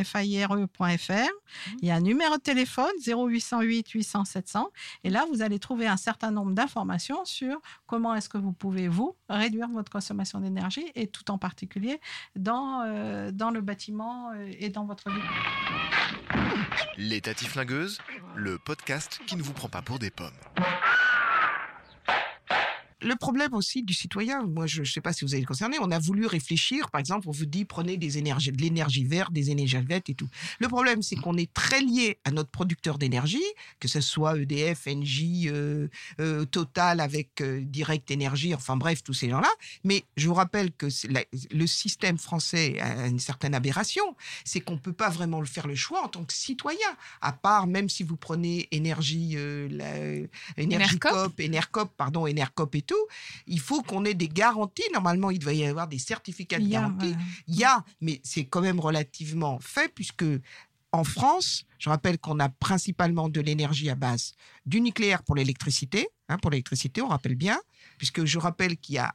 www.fire.fr. 0.00 1.28
Il 1.82 1.88
y 1.88 1.90
a 1.90 1.94
un 1.96 2.00
numéro 2.00 2.36
de 2.36 2.40
téléphone, 2.42 2.90
0808 3.04 3.88
800 3.90 4.24
700. 4.24 4.70
Et 5.04 5.10
là, 5.10 5.26
vous 5.32 5.42
allez 5.42 5.58
trouver 5.58 5.86
un 5.86 5.96
certain 5.96 6.30
nombre 6.30 6.52
d'informations 6.52 7.24
sur 7.24 7.60
comment 7.86 8.14
est-ce 8.14 8.28
que 8.28 8.38
vous 8.38 8.52
pouvez, 8.52 8.88
vous, 8.88 9.16
réduire 9.28 9.68
votre 9.68 9.90
consommation 9.90 10.40
d'énergie, 10.40 10.86
et 10.94 11.06
tout 11.08 11.30
en 11.30 11.38
particulier 11.38 12.00
dans, 12.36 12.82
euh, 12.86 13.30
dans 13.32 13.50
le 13.50 13.60
bâtiment 13.60 14.30
euh, 14.34 14.50
et 14.58 14.68
dans 14.70 14.84
votre 14.84 15.10
vie. 15.10 15.20
Les 16.96 17.20
Tatis 17.20 17.46
Flingueuses, 17.46 17.98
le 18.36 18.58
podcast 18.58 19.20
qui 19.26 19.36
ne 19.36 19.42
vous 19.42 19.52
prend 19.52 19.68
pas 19.68 19.82
pour 19.82 19.98
des 19.98 20.10
pommes. 20.10 20.30
Le 23.02 23.14
problème 23.16 23.54
aussi 23.54 23.82
du 23.82 23.94
citoyen, 23.94 24.42
moi 24.44 24.66
je 24.66 24.80
ne 24.80 24.84
sais 24.86 25.00
pas 25.00 25.12
si 25.12 25.24
vous 25.24 25.34
êtes 25.34 25.46
concerné, 25.46 25.78
on 25.80 25.90
a 25.90 25.98
voulu 25.98 26.26
réfléchir, 26.26 26.90
par 26.90 26.98
exemple, 27.00 27.28
on 27.28 27.32
vous 27.32 27.46
dit 27.46 27.64
prenez 27.64 27.96
des 27.96 28.18
énergies, 28.18 28.52
de 28.52 28.60
l'énergie 28.60 29.04
verte, 29.04 29.32
des 29.32 29.50
énergies 29.50 29.78
vertes 29.78 30.08
et 30.10 30.14
tout. 30.14 30.28
Le 30.58 30.68
problème 30.68 31.02
c'est 31.02 31.16
qu'on 31.16 31.36
est 31.36 31.52
très 31.52 31.80
lié 31.80 32.18
à 32.24 32.30
notre 32.30 32.50
producteur 32.50 32.98
d'énergie, 32.98 33.42
que 33.78 33.88
ce 33.88 34.00
soit 34.00 34.36
EDF, 34.38 34.86
Engie, 34.86 35.48
euh, 35.48 35.88
euh, 36.20 36.44
Total 36.44 37.00
avec 37.00 37.40
euh, 37.40 37.60
Direct 37.62 38.10
Énergie, 38.10 38.54
enfin 38.54 38.76
bref, 38.76 39.02
tous 39.02 39.14
ces 39.14 39.30
gens-là. 39.30 39.50
Mais 39.84 40.04
je 40.16 40.28
vous 40.28 40.34
rappelle 40.34 40.72
que 40.72 40.86
la- 41.08 41.24
le 41.50 41.66
système 41.66 42.18
français 42.18 42.78
a 42.80 43.06
une 43.06 43.18
certaine 43.18 43.54
aberration, 43.54 44.04
c'est 44.44 44.60
qu'on 44.60 44.74
ne 44.74 44.78
peut 44.78 44.92
pas 44.92 45.08
vraiment 45.10 45.40
le 45.40 45.46
faire 45.46 45.66
le 45.66 45.74
choix 45.74 46.04
en 46.04 46.08
tant 46.08 46.24
que 46.24 46.32
citoyen, 46.32 46.78
à 47.20 47.32
part 47.32 47.66
même 47.66 47.88
si 47.88 48.02
vous 48.02 48.16
prenez 48.16 48.68
énergie, 48.72 49.36
la- 49.70 49.96
énergie 50.56 50.96
Enercop. 50.96 51.10
Cop, 51.12 51.40
Enercop, 51.40 51.90
pardon, 51.96 52.26
Enercop 52.26 52.74
et 52.74 52.82
tout, 52.82 52.89
il 53.46 53.60
faut 53.60 53.82
qu'on 53.82 54.04
ait 54.04 54.14
des 54.14 54.28
garanties. 54.28 54.82
Normalement, 54.92 55.30
il 55.30 55.38
doit 55.38 55.52
y 55.52 55.64
avoir 55.64 55.88
des 55.88 55.98
certificats 55.98 56.58
de 56.58 56.64
garantie. 56.68 57.14
Il 57.48 57.56
y 57.56 57.64
a, 57.64 57.84
mais 58.00 58.20
c'est 58.24 58.44
quand 58.44 58.60
même 58.60 58.80
relativement 58.80 59.58
fait 59.60 59.92
puisque 59.94 60.24
en 60.92 61.04
France, 61.04 61.64
je 61.78 61.88
rappelle 61.88 62.18
qu'on 62.18 62.40
a 62.40 62.48
principalement 62.48 63.28
de 63.28 63.40
l'énergie 63.40 63.90
à 63.90 63.94
base 63.94 64.32
du 64.66 64.80
nucléaire 64.80 65.22
pour 65.22 65.36
l'électricité. 65.36 66.08
hein, 66.28 66.38
pour 66.38 66.50
l'électricité, 66.50 67.00
on 67.00 67.08
rappelle 67.08 67.36
bien, 67.36 67.60
puisque 67.98 68.24
je 68.24 68.38
rappelle 68.38 68.76
qu'il 68.76 68.96
y 68.96 68.98
a 68.98 69.14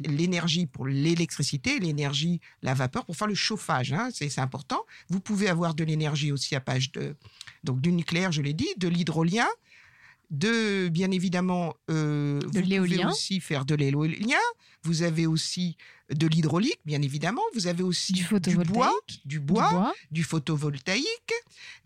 l'énergie 0.00 0.66
pour 0.66 0.86
l'électricité, 0.86 1.78
l'énergie, 1.78 2.40
la 2.62 2.74
vapeur 2.74 3.04
pour 3.04 3.16
faire 3.16 3.28
le 3.28 3.34
chauffage. 3.34 3.92
hein, 3.92 4.08
c'est 4.12 4.38
important. 4.40 4.84
Vous 5.08 5.20
pouvez 5.20 5.48
avoir 5.48 5.74
de 5.74 5.84
l'énergie 5.84 6.32
aussi 6.32 6.56
à 6.56 6.60
base 6.60 6.90
de 6.92 7.16
donc 7.62 7.80
du 7.80 7.92
nucléaire, 7.92 8.32
je 8.32 8.42
l'ai 8.42 8.54
dit, 8.54 8.68
de 8.76 8.88
l'hydrolien, 8.88 9.46
de 10.34 10.88
bien 10.88 11.10
évidemment 11.10 11.74
euh, 11.90 12.40
vous 12.44 12.60
pouvez 12.62 13.04
aussi 13.06 13.40
faire 13.40 13.64
de 13.64 13.74
l'éolien. 13.74 14.36
Vous 14.82 15.02
avez 15.02 15.26
aussi 15.26 15.76
de 16.12 16.26
l'hydraulique, 16.26 16.80
bien 16.84 17.00
évidemment. 17.00 17.40
Vous 17.54 17.66
avez 17.66 17.82
aussi 17.82 18.12
Du 18.12 18.24
bois, 18.72 18.92
du 19.24 19.40
bois, 19.40 19.70
bois. 19.70 19.94
du 20.10 20.22
photovoltaïque. 20.22 21.32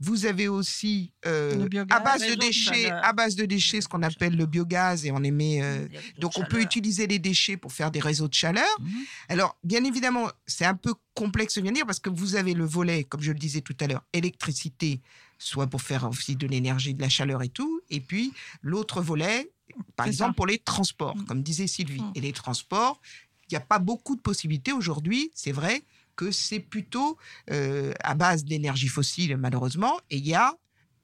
Vous 0.01 0.27
avez 0.27 0.49
aussi 0.49 1.13
euh, 1.27 1.67
biogaz. 1.69 1.97
à 1.97 2.01
base 2.01 2.27
de 2.27 2.35
déchets, 2.35 2.91
à 2.91 3.13
base 3.13 3.35
de 3.37 3.45
déchets, 3.45 3.81
ce 3.81 3.89
qu'on 3.89 4.03
appelle 4.03 4.37
le 4.37 4.47
biogaz, 4.47 5.05
et 5.05 5.11
on 5.11 5.23
émet. 5.23 5.63
euh, 5.63 5.87
donc 6.19 6.33
on 6.37 6.45
peut 6.45 6.61
utiliser 6.61 7.07
les 7.07 7.19
déchets 7.19 7.57
pour 7.57 7.73
faire 7.73 7.91
des 7.91 8.01
réseaux 8.01 8.29
de 8.29 8.35
chaleur. 8.35 8.69
Alors 9.29 9.57
bien 9.65 9.85
évidemment, 9.85 10.29
c'est 10.47 10.65
un 10.65 10.75
peu 10.75 10.95
complexe 11.15 11.59
de 11.59 11.71
dire 11.71 11.87
parce 11.87 12.01
que 12.01 12.11
vous 12.11 12.37
avez 12.37 12.55
le 12.55 12.65
volet, 12.65 13.05
comme 13.05 13.21
je 13.21 13.33
le 13.33 13.39
disais 13.39 13.61
tout 13.61 13.77
à 13.81 13.87
l'heure, 13.87 14.05
électricité, 14.13 15.01
soit 15.39 15.67
pour 15.67 15.83
faire 15.83 16.09
aussi 16.09 16.37
de 16.37 16.47
l'énergie, 16.47 16.95
de 16.95 17.01
la 17.01 17.09
chaleur 17.09 17.43
et 17.43 17.49
tout, 17.49 17.81
et 17.91 18.01
puis 18.01 18.33
l'autre 18.63 19.01
volet, 19.01 19.51
par 19.97 20.07
exemple 20.07 20.33
ça. 20.33 20.35
pour 20.35 20.47
les 20.47 20.59
transports, 20.59 21.17
comme 21.27 21.43
disait 21.43 21.67
Sylvie. 21.67 22.03
Et 22.15 22.21
les 22.21 22.33
transports, 22.33 23.01
il 23.51 23.55
n'y 23.55 23.57
a 23.57 23.61
pas 23.61 23.79
beaucoup 23.79 24.17
de 24.17 24.21
possibilités 24.21 24.73
aujourd'hui, 24.73 25.31
c'est 25.35 25.53
vrai 25.53 25.83
que 26.19 26.33
c'est 26.33 26.59
plutôt 26.61 27.17
euh, 27.51 27.95
à 28.01 28.15
base 28.17 28.45
d'énergie 28.45 28.89
fossile 28.89 29.37
malheureusement, 29.37 29.99
et 30.11 30.17
il 30.17 30.27
y 30.27 30.35
a 30.35 30.53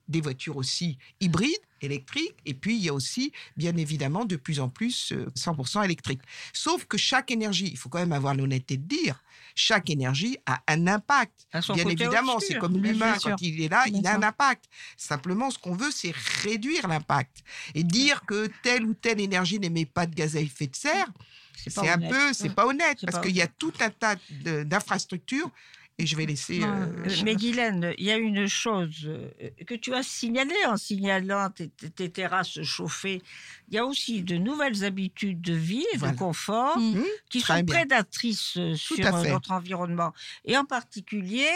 des 0.09 0.21
voitures 0.21 0.57
aussi 0.57 0.99
hybrides, 1.21 1.55
électriques, 1.81 2.35
et 2.45 2.53
puis 2.53 2.77
il 2.77 2.85
y 2.85 2.89
a 2.89 2.95
aussi, 2.95 3.33
bien 3.57 3.77
évidemment, 3.77 4.25
de 4.25 4.37
plus 4.37 4.59
en 4.59 4.69
plus 4.69 5.13
euh, 5.13 5.27
100% 5.37 5.85
électrique. 5.85 6.21
Sauf 6.53 6.85
que 6.87 6.99
chaque 6.99 7.31
énergie, 7.31 7.69
il 7.71 7.79
faut 7.79 7.89
quand 7.89 8.01
même 8.01 8.13
avoir 8.13 8.35
l'honnêteté 8.35 8.77
de 8.77 8.87
dire, 8.87 9.23
chaque 9.55 9.89
énergie 9.89 10.37
a 10.47 10.61
un 10.67 10.87
impact. 10.89 11.47
Bien 11.75 11.87
évidemment, 11.89 12.41
c'est 12.41 12.59
comme 12.59 12.79
bien 12.79 12.93
l'humain, 12.93 13.15
quand 13.23 13.41
il 13.41 13.63
est 13.63 13.69
là, 13.69 13.85
Bien 13.87 14.01
il 14.01 14.07
a 14.07 14.17
un 14.17 14.23
impact. 14.23 14.65
Simplement, 14.97 15.51
ce 15.51 15.59
qu'on 15.59 15.75
veut, 15.75 15.91
c'est 15.91 16.15
réduire 16.43 16.89
l'impact. 16.89 17.45
Et 17.75 17.85
dire 17.85 18.23
que 18.27 18.51
telle 18.63 18.85
ou 18.85 18.95
telle 18.95 19.21
énergie 19.21 19.61
n'émet 19.61 19.87
pas 19.87 20.07
de 20.07 20.15
gaz 20.15 20.37
à 20.37 20.41
effet 20.41 20.67
de 20.67 20.77
serre, 20.77 21.09
C'est 21.57 21.89
un 21.89 21.99
peu, 21.99 22.33
c'est 22.33 22.55
pas 22.55 22.67
honnête, 22.67 22.99
parce 23.07 23.25
qu'il 23.25 23.37
y 23.37 23.43
a 23.43 23.47
tout 23.47 23.73
un 23.81 23.91
tas 23.91 24.17
d'infrastructures, 24.65 25.51
et 25.97 26.07
je 26.07 26.17
vais 26.17 26.27
laisser... 26.27 26.61
Euh, 26.61 26.87
Euh, 27.07 27.17
Mais 27.25 27.37
Guylaine, 27.37 27.95
il 27.99 28.05
y 28.07 28.11
a 28.11 28.17
une 28.17 28.49
chose 28.49 29.03
euh, 29.07 29.29
que 29.65 29.75
tu 29.77 29.95
as 29.95 30.03
signalée 30.03 30.65
en 30.67 30.77
signalant 30.77 31.49
tes, 31.51 31.69
tes- 31.69 32.11
terrasses 32.11 32.61
chauffées. 32.63 33.23
Il 33.69 33.75
y 33.77 33.79
a 33.79 33.87
aussi 33.87 34.23
de 34.23 34.37
nouvelles 34.37 34.85
habitudes 34.85 35.41
de 35.41 35.55
vie 35.55 35.87
et 35.93 35.97
Voilà. 35.99 36.15
de 36.15 36.19
confort 36.19 36.77
Mm. 36.79 36.95
Mmh, 36.99 37.05
qui 37.31 37.41
très 37.41 37.59
sont 37.59 37.63
bien. 37.63 37.75
prédatrices 37.77 38.55
Tout 38.55 38.75
sur 38.97 39.13
notre 39.23 39.53
environnement. 39.53 40.13
Et 40.45 40.57
en 40.59 40.65
particulier, 40.65 41.53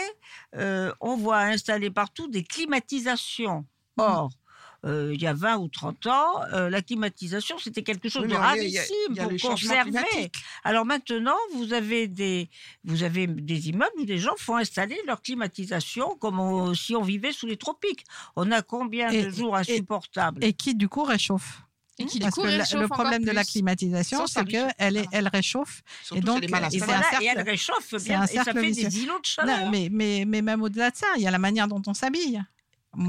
euh, 0.55 0.93
on 1.01 1.17
voit 1.17 1.39
installer 1.39 1.89
partout 1.91 2.29
des 2.29 2.43
climatisations. 2.45 3.65
Mmh. 3.97 4.27
Euh, 4.85 5.11
il 5.13 5.21
y 5.21 5.27
a 5.27 5.33
20 5.33 5.57
ou 5.57 5.67
30 5.67 6.07
ans, 6.07 6.41
euh, 6.53 6.69
la 6.69 6.81
climatisation, 6.81 7.57
c'était 7.57 7.83
quelque 7.83 8.07
chose 8.07 8.21
Oui, 8.23 8.29
de 8.29 8.35
rarissime 8.35 9.15
pour 9.17 9.51
conserver. 9.51 10.31
Alors 10.63 10.85
maintenant, 10.85 11.35
vous 11.55 11.73
avez 11.73 12.07
des, 12.07 12.49
vous 12.85 13.03
avez 13.03 13.27
des 13.27 13.69
immeubles 13.69 13.91
où 13.99 14.05
des 14.05 14.17
gens 14.19 14.35
font 14.37 14.55
installer 14.55 14.97
leur 15.05 15.21
climatisation 15.21 16.15
comme 16.15 16.39
on- 16.39 16.73
si 16.73 16.95
on 16.95 17.01
vivait 17.01 17.33
sous 17.33 17.45
les 17.45 17.57
tropiques. 17.57 18.05
On 18.37 18.51
a 18.51 18.61
combien 18.61 19.09
Et- 19.09 19.23
de 19.25 19.29
jours 19.29 19.55
insupportables? 19.57 20.43
Et 20.43 20.53
qui, 20.53 20.75
du 20.75 20.87
coup, 20.87 21.03
réchauffe? 21.03 21.61
Et 22.01 22.05
qui, 22.05 22.19
du 22.19 22.23
Parce 22.23 22.35
coup, 22.35 22.43
que 22.43 22.77
le 22.77 22.87
problème 22.87 23.25
de 23.25 23.31
la 23.31 23.43
climatisation, 23.43 24.25
c'est 24.27 24.45
qu'elle 24.45 24.95
est- 24.95 25.07
elle 25.11 25.27
réchauffe. 25.27 25.81
Surtout, 26.03 26.17
et 26.21 26.21
donc, 26.21 26.41
et 26.43 26.47
voilà, 26.47 26.69
cercle- 26.69 27.21
et 27.21 27.25
elle 27.35 27.41
réchauffe 27.41 27.95
bien, 28.01 28.21
un 28.21 28.25
et 28.25 28.35
ça 28.37 28.45
fait 28.45 28.61
vicieux. 28.61 28.87
des 28.87 28.99
îlots 28.99 29.07
de 29.07 29.17
Non, 29.17 29.19
chaleur. 29.23 29.69
mais, 29.69 29.89
mais, 29.91 30.23
mais 30.25 30.41
même 30.41 30.61
au-delà 30.61 30.91
de 30.91 30.95
ça, 30.95 31.07
il 31.17 31.23
y 31.23 31.27
a 31.27 31.31
la 31.31 31.37
manière 31.39 31.67
dont 31.67 31.81
on 31.85 31.93
s'habille. 31.93 32.41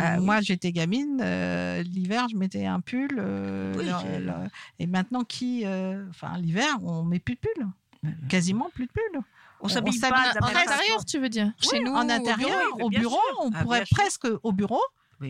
Ah 0.01 0.17
oui. 0.19 0.25
Moi, 0.25 0.41
j'étais 0.43 0.73
gamine, 0.73 1.21
euh, 1.23 1.83
l'hiver, 1.83 2.27
je 2.31 2.37
mettais 2.37 2.67
un 2.67 2.81
pull. 2.81 3.09
euh, 3.19 3.73
Oui, 3.77 3.87
le- 3.87 3.93
c'est- 4.03 4.21
le- 4.21 4.33
et 4.79 4.87
maintenant, 4.87 5.25
qui. 5.25 5.63
euh, 5.65 6.05
Enfin, 6.11 6.37
l'hiver, 6.39 6.67
on 6.83 7.03
met 7.03 7.19
plus 7.19 7.35
de 7.37 7.41
pull. 7.41 7.67
Quasiment 8.29 8.71
plus 8.75 8.87
de 8.87 8.93
pull. 8.93 9.21
on 9.63 9.69
s'habille 9.69 9.93
s'habille 9.93 10.23
pas 10.39 10.47
En 10.47 10.49
intérieur, 10.57 11.05
tu 11.07 11.19
veux 11.19 11.29
dire? 11.29 11.53
Chez 11.59 11.81
nous, 11.81 11.93
en 11.93 12.07
au 12.07 12.11
intérieur, 12.11 12.59
bureau 12.77 12.87
au 12.87 12.89
bureau, 12.91 13.19
on 13.43 13.51
Ah, 13.55 13.63
pourrait 13.63 13.85
presque 13.91 14.27
au 14.43 14.53
bureau 14.53 14.81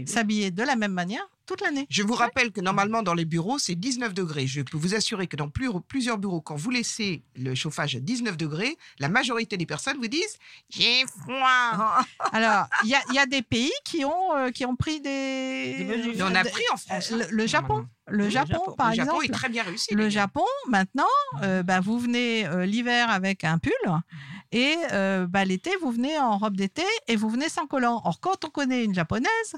s'habiller 0.07 0.51
de 0.53 0.63
la 0.63 0.77
même 0.77 0.93
manière, 0.93 1.27
toute 1.51 1.61
l'année. 1.63 1.87
Je 1.91 2.03
vous 2.05 2.15
rappelle 2.15 2.53
que 2.53 2.61
normalement 2.61 3.03
dans 3.03 3.15
les 3.15 3.25
bureaux, 3.25 3.59
c'est 3.59 3.75
19 3.75 4.15
degrés. 4.15 4.47
Je 4.47 4.63
peux 4.63 4.77
vous 4.79 4.95
assurer 4.95 5.27
que 5.27 5.35
dans 5.37 5.49
plus- 5.49 5.71
plusieurs 5.89 6.17
bureaux, 6.19 6.41
quand 6.41 6.55
vous 6.55 6.71
laissez 6.71 7.23
le 7.37 7.55
chauffage 7.57 7.97
à 7.97 8.01
19 8.01 8.37
degrés, 8.37 8.77
la 9.01 9.09
majorité 9.09 9.57
des 9.57 9.67
personnes 9.67 9.97
vous 9.99 10.07
disent 10.09 10.37
J'ai 10.69 11.05
froid. 11.07 12.05
Alors, 12.33 12.67
il 12.85 12.89
y 12.91 13.15
y 13.15 13.19
a 13.19 13.27
des 13.27 13.43
pays 13.43 13.73
qui 13.85 14.05
ont, 14.05 14.37
euh, 14.37 14.51
qui 14.51 14.65
ont 14.65 14.77
pris 14.77 15.01
des. 15.01 15.85
Des 16.15 16.23
on 16.23 16.35
a 16.35 16.45
pris 16.45 16.63
en 16.73 16.77
France, 16.77 17.11
Euh, 17.13 17.17
Le, 17.17 17.23
hein, 17.25 17.29
le 17.31 17.47
Japon. 17.47 17.87
Le, 18.07 18.17
Le 18.25 18.29
Japon, 18.31 18.53
Japon. 18.53 18.75
par 18.77 18.91
Le 18.91 18.95
Japon 18.97 19.11
exemple. 19.21 19.25
est 19.27 19.33
très 19.33 19.49
bien 19.49 19.63
réussi, 19.65 19.95
Le. 19.95 20.09
Japon, 20.09 20.45
maintenant, 20.69 21.05
euh, 21.43 21.63
bah, 21.63 21.81
vous 21.81 21.99
venez 21.99 22.47
euh, 22.47 22.65
l'hiver 22.67 23.09
avec 23.11 23.45
un 23.45 23.59
pull 23.59 23.73
et 24.53 24.75
euh, 24.93 25.27
bah, 25.29 25.45
l'été, 25.45 25.71
vous 25.81 25.93
venez 25.93 26.19
en 26.19 26.37
robe 26.39 26.57
d'été 26.57 26.83
et 27.07 27.15
vous 27.17 27.29
venez 27.29 27.49
sans 27.49 27.67
collant. 27.67 28.01
Or, 28.05 28.19
quand 28.21 28.45
on 28.45 28.51
connaît 28.51 28.85
une 28.85 28.95
japonaise, 28.95 29.55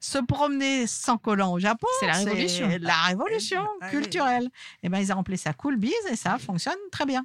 se 0.00 0.18
promener 0.18 0.86
sans 0.86 1.18
collant 1.18 1.52
au 1.52 1.58
Japon, 1.58 1.86
C'est 2.00 2.06
la 2.06 2.14
révolution. 2.14 2.68
la 2.80 3.02
révolution 3.02 3.60
Ah 3.80 3.84
oui. 3.84 3.90
culturelle. 3.90 4.48
Et 4.82 4.88
ben, 4.88 4.98
ils 4.98 5.12
ont 5.12 5.16
rempli 5.16 5.36
ça 5.36 5.52
cool 5.52 5.76
bise 5.76 5.92
et 6.10 6.16
ça 6.16 6.38
fonctionne 6.38 6.78
très 6.90 7.04
bien. 7.06 7.24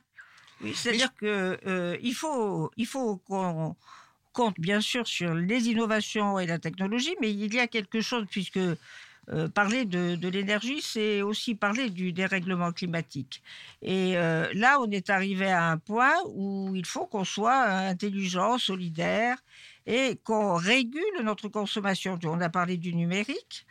Oui, 0.62 0.74
c'est-à-dire 0.76 1.14
que 1.16 1.58
euh, 1.66 1.98
il 2.02 2.14
faut, 2.14 2.70
il 2.78 2.86
faut 2.86 3.18
qu'on 3.18 3.76
compte 4.34 4.60
bien 4.60 4.82
sûr 4.82 5.08
sur 5.08 5.34
les 5.34 5.70
innovations 5.70 6.38
et 6.40 6.46
la 6.46 6.60
technologie, 6.60 7.16
mais 7.22 7.32
il 7.32 7.54
y 7.54 7.60
a 7.60 7.68
quelque 7.68 8.02
chose 8.02 8.26
puisque 8.30 8.60
euh, 9.30 9.48
parler 9.48 9.86
de, 9.86 10.28
l'énergie, 10.28 10.82
c'est 10.82 11.22
aussi 11.22 11.56
parler 11.56 11.90
du 11.90 12.14
dérèglement 12.14 12.72
climatique. 12.72 13.42
Et 13.82 14.18
euh, 14.18 14.48
là, 14.54 14.80
on 14.82 14.90
est 14.92 15.10
arrivé 15.10 15.48
à 15.52 15.70
un 15.72 15.78
point 15.78 16.14
où 16.28 16.72
il 16.76 16.86
faut 16.86 17.08
qu'on 17.08 17.24
soit 17.24 17.64
intelligent, 17.64 18.58
solidaire 18.58 19.38
et 19.88 20.20
qu'on 20.24 20.56
régule 20.56 21.02
notre 21.24 21.48
consommation. 21.48 22.20
On 22.24 22.42
a 22.42 22.50
parlé 22.50 22.78
du 22.78 22.94
numérique. 22.94 23.66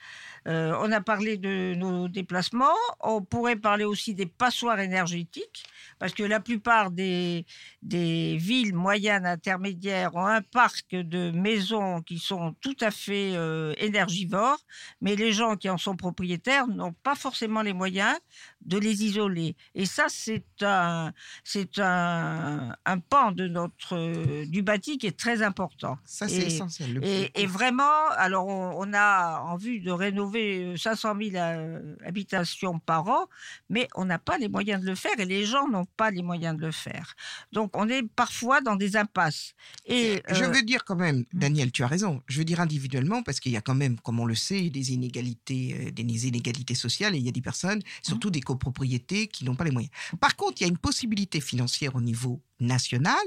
Euh, 0.46 0.76
on 0.80 0.92
a 0.92 1.00
parlé 1.00 1.36
de 1.38 1.74
nos 1.76 2.08
déplacements. 2.08 2.76
On 3.00 3.22
pourrait 3.22 3.56
parler 3.56 3.84
aussi 3.84 4.14
des 4.14 4.26
passoires 4.26 4.78
énergétiques, 4.80 5.64
parce 5.98 6.12
que 6.12 6.22
la 6.22 6.40
plupart 6.40 6.90
des, 6.90 7.46
villes 7.82 8.74
moyennes 8.74 9.26
intermédiaires 9.26 10.14
ont 10.14 10.26
un 10.26 10.42
parc 10.42 10.94
de 10.94 11.30
maisons 11.30 12.02
qui 12.02 12.18
sont 12.18 12.54
tout 12.60 12.76
à 12.80 12.90
fait 12.90 13.32
euh, 13.34 13.74
énergivores, 13.78 14.58
mais 15.00 15.16
les 15.16 15.32
gens 15.32 15.56
qui 15.56 15.70
en 15.70 15.78
sont 15.78 15.96
propriétaires 15.96 16.66
n'ont 16.66 16.94
pas 17.02 17.14
forcément 17.14 17.62
les 17.62 17.72
moyens 17.72 18.16
de 18.64 18.78
les 18.78 19.04
isoler. 19.04 19.56
Et 19.74 19.86
ça, 19.86 20.06
c'est 20.08 20.44
un, 20.62 21.12
c'est 21.42 21.78
un, 21.78 22.74
un 22.84 22.98
pan 22.98 23.32
de 23.32 23.48
notre, 23.48 23.96
euh, 23.96 24.46
du 24.46 24.62
bâti 24.62 24.98
qui 24.98 25.06
est 25.06 25.18
très 25.18 25.42
important. 25.42 25.98
Ça, 26.04 26.28
c'est 26.28 26.46
essentiel, 26.46 26.94
le 26.94 27.04
Et, 27.04 27.46
vraiment, 27.46 28.08
alors 28.16 28.46
on, 28.46 28.74
on 28.76 28.92
a 28.94 29.40
en 29.40 29.56
vue 29.56 29.80
de 29.80 29.90
rénover 29.90 30.64
euh, 30.64 30.76
500 30.76 31.14
000 31.20 31.36
euh, 31.36 31.96
habitations 32.04 32.78
par 32.78 33.08
an, 33.08 33.26
mais 33.68 33.88
on 33.94 34.04
n'a 34.04 34.18
pas 34.18 34.38
les 34.38 34.48
moyens 34.48 34.82
de 34.82 34.86
le 34.88 34.94
faire 34.94 35.18
et 35.18 35.24
les 35.24 35.44
gens 35.44 35.68
n'ont 35.68 35.86
pas 35.96 36.10
les 36.10 36.22
moyens 36.22 36.56
de 36.56 36.62
le 36.62 36.72
faire. 36.72 37.14
Donc 37.52 37.76
on 37.76 37.88
est 37.88 38.02
parfois 38.02 38.60
dans 38.60 38.76
des 38.76 38.96
impasses. 38.96 39.54
Et 39.86 40.22
Je 40.28 40.44
euh, 40.44 40.48
veux 40.48 40.62
dire 40.62 40.84
quand 40.84 40.96
même, 40.96 41.24
Daniel, 41.32 41.72
tu 41.72 41.82
as 41.82 41.86
raison. 41.86 42.22
Je 42.26 42.38
veux 42.38 42.44
dire 42.44 42.60
individuellement 42.60 43.22
parce 43.22 43.40
qu'il 43.40 43.52
y 43.52 43.56
a 43.56 43.60
quand 43.60 43.74
même, 43.74 43.98
comme 44.00 44.20
on 44.20 44.26
le 44.26 44.34
sait, 44.34 44.70
des 44.70 44.92
inégalités, 44.92 45.88
euh, 45.88 45.90
des 45.90 46.26
inégalités 46.28 46.74
sociales 46.74 47.14
et 47.14 47.18
il 47.18 47.24
y 47.24 47.28
a 47.28 47.32
des 47.32 47.40
personnes, 47.40 47.80
surtout 48.02 48.30
des 48.30 48.40
copropriétés, 48.54 49.26
qui 49.26 49.44
n'ont 49.44 49.56
pas 49.56 49.64
les 49.64 49.70
moyens. 49.70 49.92
Par 50.20 50.36
contre, 50.36 50.60
il 50.60 50.62
y 50.62 50.64
a 50.64 50.68
une 50.68 50.78
possibilité 50.78 51.40
financière 51.40 51.94
au 51.96 52.00
niveau 52.00 52.40
national. 52.60 53.18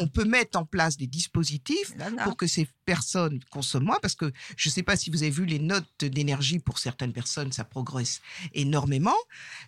On 0.00 0.08
peut 0.08 0.24
mettre 0.24 0.58
en 0.58 0.64
place 0.64 0.96
des 0.96 1.06
dispositifs 1.06 1.92
pour 2.24 2.36
que 2.36 2.46
ces 2.46 2.68
personnes 2.84 3.40
consomment 3.50 3.86
moins 3.86 3.98
parce 4.02 4.14
que 4.14 4.32
je 4.56 4.68
ne 4.68 4.72
sais 4.72 4.82
pas 4.82 4.96
si 4.96 5.10
vous 5.10 5.22
avez 5.22 5.30
vu 5.30 5.46
les 5.46 5.58
notes 5.58 6.04
d'énergie 6.04 6.58
pour 6.58 6.78
certaines 6.78 7.12
personnes, 7.12 7.52
ça 7.52 7.64
progresse 7.64 8.20
énormément. 8.54 9.14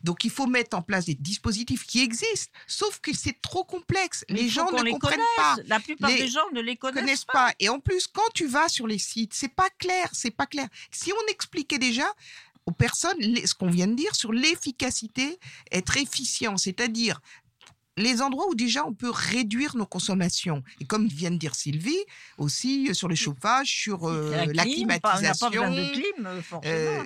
Donc 0.03 0.25
il 0.25 0.31
faut 0.31 0.47
mettre 0.47 0.77
en 0.77 0.83
place 0.83 1.07
des 1.07 1.15
dispositifs 1.15 1.87
qui 1.87 2.03
existent, 2.03 2.53
sauf 2.67 3.01
que 3.01 3.15
c'est 3.15 3.41
trop 3.41 3.65
complexe. 3.65 4.25
Mais 4.31 4.43
les 4.43 4.49
gens 4.49 4.71
ne 4.73 4.83
les 4.83 4.91
comprennent 4.93 5.13
connaisse. 5.13 5.27
pas. 5.37 5.57
La 5.67 5.81
plupart 5.81 6.11
des 6.11 6.29
gens 6.29 6.51
ne 6.53 6.61
les 6.61 6.77
connaissent 6.77 7.25
pas. 7.25 7.53
Et 7.61 7.69
en 7.69 7.81
plus, 7.81 8.07
quand 8.07 8.31
tu 8.35 8.47
vas 8.47 8.69
sur 8.69 8.87
les 8.87 8.99
sites, 8.99 9.33
c'est 9.33 9.55
pas 9.55 9.71
clair, 9.79 10.09
c'est 10.13 10.31
pas 10.31 10.47
clair. 10.47 10.69
Si 10.91 11.13
on 11.13 11.33
expliquait 11.33 11.79
déjà 11.79 12.07
aux 12.67 12.73
personnes 12.73 13.19
ce 13.47 13.55
qu'on 13.55 13.71
vient 13.71 13.87
de 13.87 13.95
dire 13.95 14.15
sur 14.15 14.33
l'efficacité, 14.33 15.39
être 15.71 15.97
efficient, 15.97 16.57
c'est-à-dire 16.57 17.21
les 17.97 18.23
endroits 18.23 18.49
où 18.49 18.55
déjà 18.57 18.85
on 18.85 18.93
peut 18.93 19.11
réduire 19.11 19.77
nos 19.77 19.87
consommations. 19.87 20.65
Et 20.81 20.85
comme 20.85 21.07
vient 21.07 21.31
de 21.31 21.37
dire 21.37 21.55
Sylvie, 21.55 21.97
aussi 22.39 22.89
euh, 22.91 22.95
sur 22.95 23.07
le 23.09 23.15
chauffage, 23.15 23.69
sur 23.71 24.09
euh, 24.09 24.31
La 24.31 24.47
la 24.47 24.63
clim, 24.65 24.89
pas- 24.99 25.17
on 25.19 25.21
n'a 25.21 25.35
pas 25.35 25.49
climatisation. 25.49 25.51
besoin 25.51 25.71
de 25.71 25.93
clim, 25.93 26.27
euh, 26.27 26.43
forcément. 26.43 27.05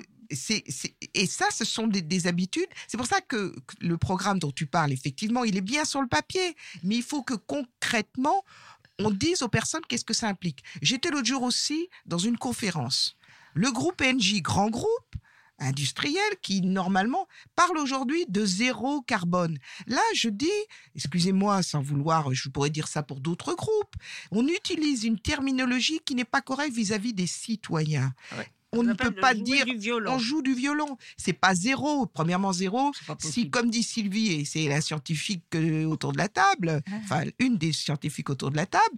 Et 1.15 1.25
ça, 1.25 1.45
ce 1.51 1.65
sont 1.65 1.87
des, 1.87 2.01
des 2.01 2.27
habitudes. 2.27 2.67
C'est 2.87 2.97
pour 2.97 3.07
ça 3.07 3.19
que, 3.21 3.49
que 3.67 3.75
le 3.81 3.97
programme 3.97 4.39
dont 4.39 4.51
tu 4.51 4.65
parles, 4.67 4.91
effectivement, 4.91 5.43
il 5.43 5.57
est 5.57 5.61
bien 5.61 5.85
sur 5.85 6.01
le 6.01 6.07
papier, 6.07 6.55
mais 6.83 6.95
il 6.95 7.03
faut 7.03 7.23
que 7.23 7.33
concrètement, 7.33 8.43
on 8.99 9.09
dise 9.11 9.41
aux 9.43 9.47
personnes 9.47 9.81
qu'est-ce 9.87 10.05
que 10.05 10.13
ça 10.13 10.27
implique. 10.27 10.63
J'étais 10.81 11.09
l'autre 11.09 11.25
jour 11.27 11.41
aussi 11.43 11.89
dans 12.05 12.17
une 12.19 12.37
conférence. 12.37 13.15
Le 13.53 13.71
groupe 13.71 14.01
NJ, 14.01 14.41
grand 14.41 14.69
groupe 14.69 15.15
industriel, 15.59 16.21
qui 16.41 16.61
normalement 16.61 17.27
parle 17.55 17.77
aujourd'hui 17.77 18.25
de 18.27 18.45
zéro 18.45 19.01
carbone. 19.01 19.57
Là, 19.87 20.01
je 20.15 20.29
dis, 20.29 20.47
excusez-moi, 20.95 21.63
sans 21.63 21.81
vouloir, 21.81 22.33
je 22.33 22.49
pourrais 22.49 22.69
dire 22.69 22.87
ça 22.87 23.03
pour 23.03 23.19
d'autres 23.19 23.53
groupes, 23.53 23.95
on 24.31 24.47
utilise 24.47 25.03
une 25.03 25.19
terminologie 25.19 25.99
qui 26.05 26.15
n'est 26.15 26.25
pas 26.25 26.41
correcte 26.41 26.75
vis-à-vis 26.75 27.13
des 27.13 27.27
citoyens. 27.27 28.13
On 28.71 28.83
ne 28.83 28.93
peut 28.93 29.11
pas 29.11 29.33
dire 29.33 29.65
du 29.65 29.77
violon. 29.77 30.13
on 30.13 30.19
joue 30.19 30.41
du 30.43 30.53
violon. 30.53 30.97
C'est 31.17 31.33
pas 31.33 31.55
zéro. 31.55 32.05
Premièrement 32.05 32.53
zéro. 32.53 32.91
Si, 33.19 33.49
comme 33.49 33.69
dit 33.71 33.81
Sylvie, 33.83 34.33
et 34.33 34.45
c'est 34.45 34.67
la 34.67 34.79
scientifique 34.81 35.43
euh, 35.55 35.85
autour 35.85 36.11
de 36.13 36.17
la 36.19 36.27
table, 36.27 36.81
Ah. 36.85 36.91
enfin 37.03 37.23
une 37.39 37.57
des 37.57 37.73
scientifiques 37.73 38.29
autour 38.29 38.51
de 38.51 38.57
la 38.57 38.65
table, 38.67 38.95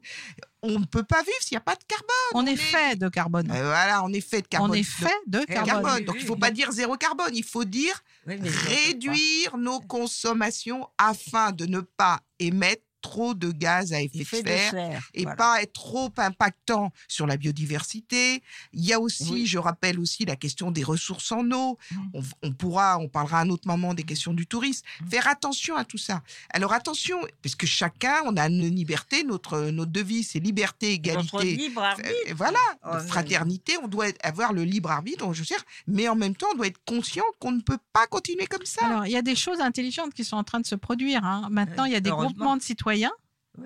on 0.62 0.80
ne 0.80 0.86
peut 0.86 1.04
pas 1.04 1.22
vivre 1.22 1.38
s'il 1.40 1.56
n'y 1.56 1.60
a 1.60 1.62
pas 1.62 1.76
de 1.76 1.84
carbone. 1.88 2.08
On 2.34 2.46
est 2.46 2.56
fait 2.58 2.96
de 2.98 3.08
carbone. 3.10 3.50
Euh, 3.50 3.64
voilà, 3.64 4.04
on 4.04 4.12
est 4.14 4.22
fait 4.22 4.42
de 4.42 4.48
carbone. 4.48 4.72
On 4.72 4.74
est 4.74 4.84
fait 4.84 5.08
de 5.28 5.40
carbone. 5.46 6.04
Donc 6.06 6.16
il 6.18 6.22
ne 6.24 6.28
faut 6.28 6.36
pas 6.36 6.52
dire 6.52 6.72
zéro 6.72 6.98
carbone, 6.98 7.32
il 7.34 7.44
faut 7.44 7.64
dire 7.64 8.04
réduire 8.28 9.58
nos 9.58 9.80
consommations 9.80 10.88
afin 10.98 11.52
de 11.52 11.66
ne 11.66 11.80
pas 11.80 12.20
émettre 12.40 12.84
trop 13.02 13.34
de 13.34 13.52
gaz 13.52 13.94
à 13.94 14.02
effet, 14.02 14.20
Effet 14.20 14.44
de 14.44 14.50
de 14.50 14.56
serre, 14.56 15.10
et 15.14 15.24
voilà. 15.24 15.36
pas 15.36 15.62
être 15.62 15.74
trop 15.74 16.12
impactant 16.18 16.92
sur 17.08 17.26
la 17.28 17.38
biodiversité. 17.38 18.42
Il 18.74 18.86
y 18.86 18.94
a 18.94 19.00
aussi, 19.00 19.46
je 19.48 19.58
rappelle 19.58 20.00
aussi 20.00 20.26
la 20.26 20.36
question 20.36 20.72
des 20.72 20.84
ressources 20.84 21.32
en 21.32 21.50
eau. 21.52 21.78
Mmh. 21.92 21.98
On, 22.14 22.22
on 22.44 22.52
pourra, 22.54 22.98
on 23.00 23.08
parlera 23.08 23.40
à 23.40 23.42
un 23.44 23.50
autre 23.50 23.68
moment 23.68 23.94
des 23.94 24.04
questions 24.04 24.34
du 24.34 24.46
tourisme. 24.48 24.86
Mmh. 25.02 25.10
Faire 25.10 25.28
attention 25.28 25.76
à 25.76 25.84
tout 25.86 25.98
ça. 25.98 26.22
Alors 26.52 26.74
attention, 26.74 27.18
parce 27.42 27.56
que 27.56 27.66
chacun, 27.68 28.16
on 28.26 28.38
a 28.38 28.48
une 28.48 28.68
liberté, 28.74 29.24
notre, 29.24 29.70
notre 29.72 29.92
devise 29.92 30.30
c'est 30.32 30.40
liberté, 30.40 30.94
égalité. 30.94 31.30
Notre 31.34 31.46
libre 31.46 31.82
arbitre. 31.84 32.10
Euh, 32.30 32.34
voilà, 32.36 32.60
Oh, 32.84 32.98
fraternité, 33.08 33.74
on 33.84 33.88
doit 33.88 34.08
avoir 34.24 34.54
le 34.54 34.64
libre 34.64 34.92
arbitre, 34.92 35.32
je 35.34 35.40
veux 35.40 35.46
dire, 35.46 35.64
mais 35.88 36.08
en 36.08 36.16
même 36.16 36.36
temps, 36.36 36.48
on 36.54 36.58
doit 36.58 36.68
être 36.68 36.80
conscient 36.86 37.24
qu'on 37.40 37.52
ne 37.52 37.62
peut 37.62 37.78
pas 37.94 38.08
continuer 38.08 38.46
comme 38.48 38.66
ça. 38.66 38.86
Alors, 38.86 39.06
il 39.06 39.12
y 39.12 39.16
a 39.18 39.22
des 39.22 39.36
choses 39.36 39.60
intelligentes 39.60 40.14
qui 40.14 40.24
sont 40.24 40.36
en 40.38 40.44
train 40.44 40.60
de 40.60 40.66
se 40.66 40.76
produire. 40.76 41.24
hein. 41.26 41.48
Maintenant, 41.52 41.86
il 41.86 41.92
y 41.92 41.96
a 41.96 42.00
des 42.00 42.10
groupements 42.10 42.58
de 42.58 42.62
citoyens 42.62 42.91
citoyens 42.92 43.12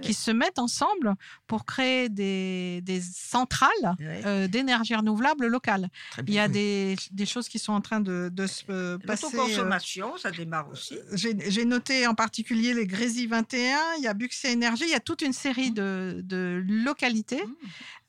qui 0.02 0.14
se 0.16 0.32
mettent 0.32 0.58
ensemble 0.60 1.14
pour 1.48 1.66
créer 1.66 2.10
des, 2.10 2.82
des 2.82 3.02
centrales 3.02 3.96
euh, 4.02 4.48
d'énergie 4.48 4.96
renouvelable 4.96 5.46
locale. 5.48 5.90
Il 6.28 6.34
y 6.34 6.40
a 6.40 6.48
des, 6.48 6.96
des 7.12 7.26
choses 7.26 7.48
qui 7.48 7.60
sont 7.60 7.74
en 7.74 7.82
train 7.82 8.00
de, 8.00 8.30
de 8.34 8.48
se 8.48 8.64
euh, 8.70 8.98
passer. 8.98 9.28
euh, 9.28 9.30
L'autoconsommation, 9.32 10.18
ça 10.18 10.32
démarre 10.32 10.70
aussi. 10.70 10.98
J'ai 11.14 11.66
noté 11.66 12.08
en 12.08 12.16
particulier 12.16 12.74
les 12.74 12.88
Grésy 12.88 13.28
21, 13.28 13.78
il 13.98 14.04
y 14.04 14.08
a 14.08 14.14
Buxia 14.14 14.50
Énergie, 14.50 14.86
il 14.86 14.92
y 14.92 14.96
a 14.96 15.00
toute 15.00 15.22
une 15.22 15.34
série 15.34 15.72
de, 15.72 16.22
de 16.24 16.64
localités 16.68 17.44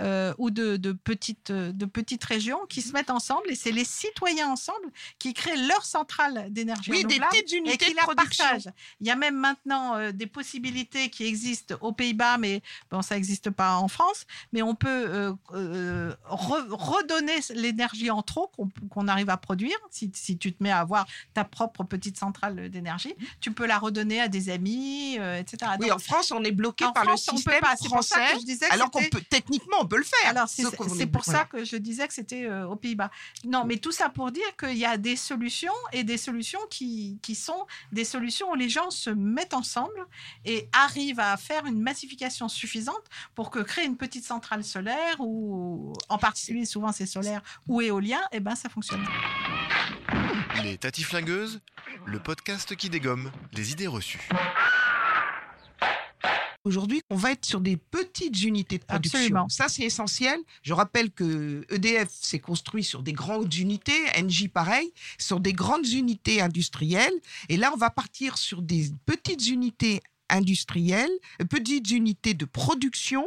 euh, 0.02 0.32
ou 0.38 0.50
de, 0.50 0.76
de 0.76 0.92
petites, 0.92 1.52
de 1.52 1.84
petites 1.86 2.24
régions 2.24 2.60
qui 2.68 2.82
se 2.82 2.92
mettent 2.92 3.10
ensemble 3.10 3.50
et 3.50 3.54
c'est 3.54 3.72
les 3.72 3.84
citoyens 3.84 4.48
ensemble 4.48 4.88
qui 5.18 5.34
créent 5.34 5.56
leur 5.68 5.84
centrale 5.84 6.46
d'énergie 6.50 6.90
Oui, 6.90 7.04
des 7.04 7.20
petites 7.20 7.52
et 7.52 7.56
unités 7.56 7.86
qui 7.86 7.90
de 7.92 7.96
la 7.96 8.14
partagent. 8.14 8.68
Il 9.00 9.06
y 9.06 9.10
a 9.10 9.16
même 9.16 9.36
maintenant 9.36 9.94
euh, 9.96 10.12
des 10.12 10.26
possibilités 10.26 11.10
qui 11.10 11.24
existent 11.26 11.65
aux 11.81 11.92
Pays-Bas, 11.92 12.38
mais 12.38 12.62
bon, 12.90 13.02
ça 13.02 13.14
n'existe 13.14 13.50
pas 13.50 13.76
en 13.76 13.88
France. 13.88 14.24
Mais 14.52 14.62
on 14.62 14.74
peut 14.74 14.88
euh, 14.88 15.33
euh, 15.52 16.14
re- 16.29 16.66
redonner 16.70 17.38
l'énergie 17.55 18.11
en 18.11 18.22
trop 18.22 18.50
qu'on 18.90 19.09
arrive 19.09 19.31
à 19.31 19.37
produire. 19.37 19.76
Si, 19.90 20.11
si 20.14 20.38
tu 20.38 20.52
te 20.52 20.62
mets 20.62 20.70
à 20.70 20.81
avoir 20.81 21.07
ta 21.35 21.44
propre 21.44 21.85
petite 21.85 22.18
centrale 22.18 22.68
d'énergie, 22.70 23.14
tu 23.40 23.52
peux 23.52 23.66
la 23.66 23.79
redonner 23.79 24.20
à 24.20 24.29
des 24.29 24.50
amis, 24.50 25.16
euh, 25.18 25.38
etc. 25.38 25.72
Oui, 25.81 25.87
Donc, 25.88 25.96
en 25.96 25.98
France, 25.98 26.31
on 26.33 26.42
est 26.44 26.52
bloqué 26.52 26.85
par 26.94 27.05
France, 27.05 27.26
le 27.31 27.37
système 27.37 27.61
pas. 27.61 27.76
Ça 27.76 27.83
que 27.83 27.88
français, 27.88 28.14
je 28.40 28.59
que 28.59 28.72
alors 28.72 28.90
qu'on 28.90 29.02
peut 29.05 29.22
techniquement 29.29 29.76
on 29.81 29.87
peut 29.87 29.98
le 29.98 30.05
faire. 30.05 30.31
alors, 30.31 30.48
c'est 30.48 31.07
pour 31.07 31.24
ça 31.24 31.44
que 31.44 31.64
je 31.64 31.76
disais 31.76 32.07
que 32.09 32.14
c'était 32.14 32.50
aux 32.64 32.76
Pays-Bas. 32.76 33.11
Non, 33.44 33.64
mais 33.64 33.76
tout 33.79 33.92
ça 33.92 34.09
pour 34.09 34.31
dire 34.31 34.57
qu'il 34.59 34.76
y 34.76 34.85
a 34.85 34.96
des 34.96 35.16
solutions 35.16 35.72
et 35.92 36.05
des 36.05 36.16
solutions 36.16 36.61
qui, 36.70 37.18
qui 37.22 37.35
sont 37.35 37.66
des 37.92 38.05
solutions 38.05 38.50
où 38.50 38.55
les 38.55 38.68
gens 38.68 38.90
se 38.90 39.11
mettent 39.11 39.55
ensemble 39.55 40.07
et 40.44 40.68
arrivent 40.72 41.20
à 41.20 41.37
faire 41.37 41.55
faire 41.56 41.66
une 41.66 41.80
massification 41.80 42.48
suffisante 42.48 43.04
pour 43.34 43.50
que 43.50 43.60
créer 43.60 43.86
une 43.86 43.96
petite 43.96 44.24
centrale 44.24 44.62
solaire 44.62 45.16
ou 45.20 45.94
en 46.08 46.18
particulier 46.18 46.66
souvent 46.66 46.92
c'est 46.92 47.06
solaire 47.06 47.42
ou 47.66 47.80
éolien, 47.80 48.20
et 48.32 48.40
ben 48.40 48.54
ça 48.54 48.68
fonctionne. 48.68 49.04
Les 50.62 50.76
Tatiflingueuses, 50.76 51.60
le 52.04 52.18
podcast 52.18 52.76
qui 52.76 52.90
dégomme 52.90 53.30
les 53.52 53.72
idées 53.72 53.86
reçues. 53.86 54.28
Aujourd'hui, 56.64 57.00
on 57.10 57.16
va 57.16 57.30
être 57.30 57.46
sur 57.46 57.60
des 57.60 57.76
petites 57.76 58.42
unités 58.42 58.78
de 58.78 58.84
production. 58.84 59.20
Absolument. 59.20 59.48
Ça, 59.48 59.68
c'est 59.68 59.84
essentiel. 59.84 60.36
Je 60.62 60.72
rappelle 60.72 61.12
que 61.12 61.64
EDF 61.70 62.08
s'est 62.10 62.40
construit 62.40 62.82
sur 62.82 63.04
des 63.04 63.12
grandes 63.12 63.54
unités, 63.54 64.02
Engie 64.18 64.48
pareil, 64.48 64.92
sur 65.16 65.38
des 65.38 65.52
grandes 65.52 65.86
unités 65.86 66.42
industrielles. 66.42 67.14
Et 67.48 67.56
là, 67.56 67.70
on 67.72 67.76
va 67.76 67.90
partir 67.90 68.36
sur 68.36 68.62
des 68.62 68.90
petites 69.06 69.46
unités 69.46 70.00
industrielles, 70.30 71.10
petites 71.50 71.90
unités 71.90 72.34
de 72.34 72.44
production 72.44 73.24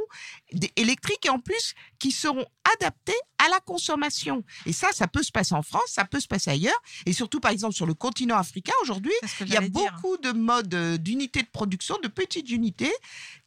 des- 0.54 0.72
électrique 0.76 1.26
et 1.26 1.30
en 1.30 1.40
plus 1.40 1.74
qui 2.00 2.12
seront 2.12 2.46
adaptées 2.76 3.14
à 3.38 3.50
la 3.50 3.60
consommation. 3.62 4.44
Et 4.66 4.74
ça, 4.74 4.88
ça 4.94 5.08
peut 5.08 5.24
se 5.24 5.32
passer 5.32 5.54
en 5.56 5.62
France, 5.64 5.84
ça 5.88 6.06
peut 6.06 6.20
se 6.20 6.28
passer 6.28 6.52
ailleurs. 6.52 6.80
Et 7.06 7.14
surtout, 7.14 7.40
par 7.40 7.52
exemple, 7.52 7.74
sur 7.76 7.86
le 7.86 7.94
continent 7.94 8.38
africain, 8.38 8.74
aujourd'hui, 8.84 9.12
il 9.42 9.48
y 9.50 9.58
a 9.58 9.62
dire. 9.62 9.72
beaucoup 9.72 10.18
de 10.18 10.32
modes 10.32 10.74
euh, 10.74 10.98
d'unités 10.98 11.42
de 11.42 11.48
production, 11.48 11.98
de 12.04 12.08
petites 12.08 12.50
unités 12.50 12.92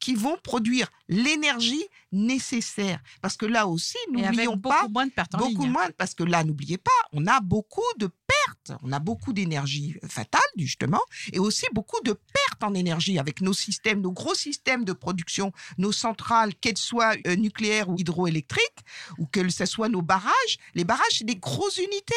qui 0.01 0.15
vont 0.15 0.37
produire 0.43 0.89
l'énergie 1.09 1.85
nécessaire. 2.11 3.01
Parce 3.21 3.37
que 3.37 3.47
là 3.47 3.67
aussi, 3.67 3.97
n'oublions 4.11 4.57
beaucoup 4.57 4.75
pas, 4.77 4.89
moins 4.89 5.07
de 5.07 5.13
pertes 5.13 5.35
en 5.35 5.39
beaucoup 5.39 5.63
ligne. 5.63 5.73
moins, 5.73 5.91
parce 5.97 6.15
que 6.15 6.25
là, 6.25 6.45
n'oubliez 6.45 6.79
pas, 6.79 6.91
on 7.13 7.27
a 7.27 7.41
beaucoup 7.41 7.81
de 7.99 8.07
pertes, 8.27 8.79
on 8.83 8.93
a 8.93 8.99
beaucoup 8.99 9.33
d'énergie 9.33 9.97
fatale, 10.09 10.41
justement, 10.57 11.01
et 11.33 11.39
aussi 11.39 11.67
beaucoup 11.73 12.01
de 12.05 12.13
pertes 12.13 12.63
en 12.63 12.75
énergie 12.75 13.19
avec 13.19 13.41
nos 13.41 13.53
systèmes, 13.53 14.01
nos 14.01 14.13
gros 14.13 14.35
systèmes 14.35 14.85
de 14.85 14.93
production, 14.93 15.53
nos 15.79 15.93
centrales, 15.93 16.55
qu'elles 16.57 16.79
soient 16.79 16.92
euh, 17.01 17.37
nucléaires 17.37 17.89
ou 17.89 17.97
hydroélectriques, 17.99 18.79
ou 19.19 19.27
que 19.27 19.49
ce 19.49 19.65
soit 19.67 19.89
nos 19.89 20.03
barrages. 20.03 20.59
Les 20.75 20.85
barrages, 20.85 21.05
c'est 21.19 21.25
des 21.25 21.37
grosses 21.37 21.79
unités. 21.79 22.15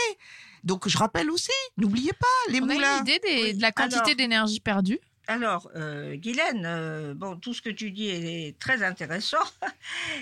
Donc, 0.64 0.88
je 0.88 0.98
rappelle 0.98 1.30
aussi, 1.30 1.52
n'oubliez 1.78 2.14
pas, 2.14 2.52
les 2.52 2.60
On 2.62 2.70
a 2.70 2.74
moulins. 2.74 2.98
une 3.02 3.08
idée 3.08 3.20
des- 3.20 3.54
de 3.54 3.62
la 3.62 3.72
quantité 3.72 4.02
alors- 4.04 4.16
d'énergie 4.16 4.60
perdue? 4.60 5.00
Alors, 5.28 5.72
euh, 5.76 6.16
Guylaine, 6.18 6.66
euh, 6.68 7.16
bon, 7.16 7.36
tout 7.38 7.52
ce 7.56 7.62
que 7.64 7.72
tu 7.72 7.90
dis 7.90 8.10
est 8.10 8.60
très 8.60 8.84
intéressant, 8.84 9.38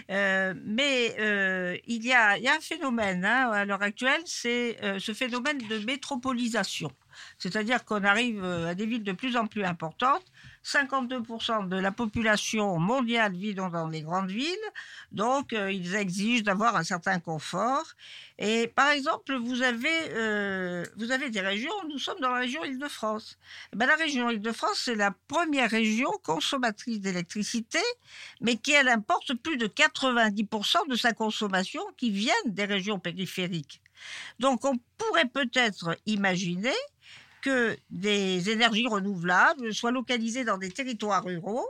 Euh, 0.09 0.53
mais 0.65 1.15
euh, 1.19 1.77
il, 1.87 2.05
y 2.05 2.13
a, 2.13 2.37
il 2.37 2.43
y 2.43 2.47
a 2.47 2.55
un 2.55 2.59
phénomène 2.59 3.23
hein, 3.25 3.49
à 3.51 3.63
l'heure 3.65 3.81
actuelle, 3.81 4.21
c'est 4.25 4.77
euh, 4.83 4.99
ce 4.99 5.13
phénomène 5.13 5.57
de 5.69 5.77
métropolisation. 5.79 6.91
C'est-à-dire 7.37 7.85
qu'on 7.85 8.03
arrive 8.03 8.43
à 8.43 8.75
des 8.75 8.85
villes 8.85 9.03
de 9.03 9.11
plus 9.13 9.35
en 9.37 9.47
plus 9.47 9.63
importantes. 9.63 10.23
52% 10.63 11.67
de 11.67 11.75
la 11.75 11.91
population 11.91 12.79
mondiale 12.79 13.33
vit 13.33 13.53
dans, 13.53 13.87
les 13.87 14.01
grandes 14.01 14.31
villes, 14.31 14.47
donc 15.11 15.51
euh, 15.53 15.71
ils 15.71 15.95
exigent 15.95 16.43
d'avoir 16.43 16.75
un 16.75 16.83
certain 16.83 17.19
confort. 17.19 17.85
Et 18.39 18.67
par 18.67 18.91
exemple, 18.91 19.35
vous 19.35 19.61
avez, 19.61 19.89
euh, 20.11 20.85
vous 20.95 21.11
avez 21.11 21.29
des 21.29 21.41
régions, 21.41 21.73
nous 21.89 21.99
sommes 21.99 22.19
dans 22.19 22.31
la 22.31 22.39
région 22.39 22.63
Île-de-France. 22.63 23.37
Eh 23.73 23.75
ben, 23.75 23.85
la 23.85 23.95
région 23.95 24.29
Île-de-France, 24.29 24.81
c'est 24.85 24.95
la 24.95 25.11
première 25.27 25.69
région 25.69 26.11
consommatrice 26.23 26.99
d'électricité, 26.99 27.79
mais 28.41 28.55
qui, 28.55 28.71
elle, 28.71 28.87
importe 28.89 29.33
plus 29.33 29.57
de 29.57 29.67
90% 29.67 30.89
de 30.89 30.95
sa 30.95 31.13
consommation 31.13 31.83
qui 31.97 32.09
viennent 32.09 32.33
des 32.45 32.65
régions 32.65 32.99
périphériques. 32.99 33.81
Donc, 34.39 34.65
on 34.65 34.77
pourrait 34.97 35.29
peut-être 35.29 35.97
imaginer 36.05 36.73
que 37.43 37.77
des 37.89 38.49
énergies 38.49 38.87
renouvelables 38.87 39.73
soient 39.73 39.91
localisées 39.91 40.45
dans 40.45 40.57
des 40.57 40.71
territoires 40.71 41.23
ruraux. 41.23 41.67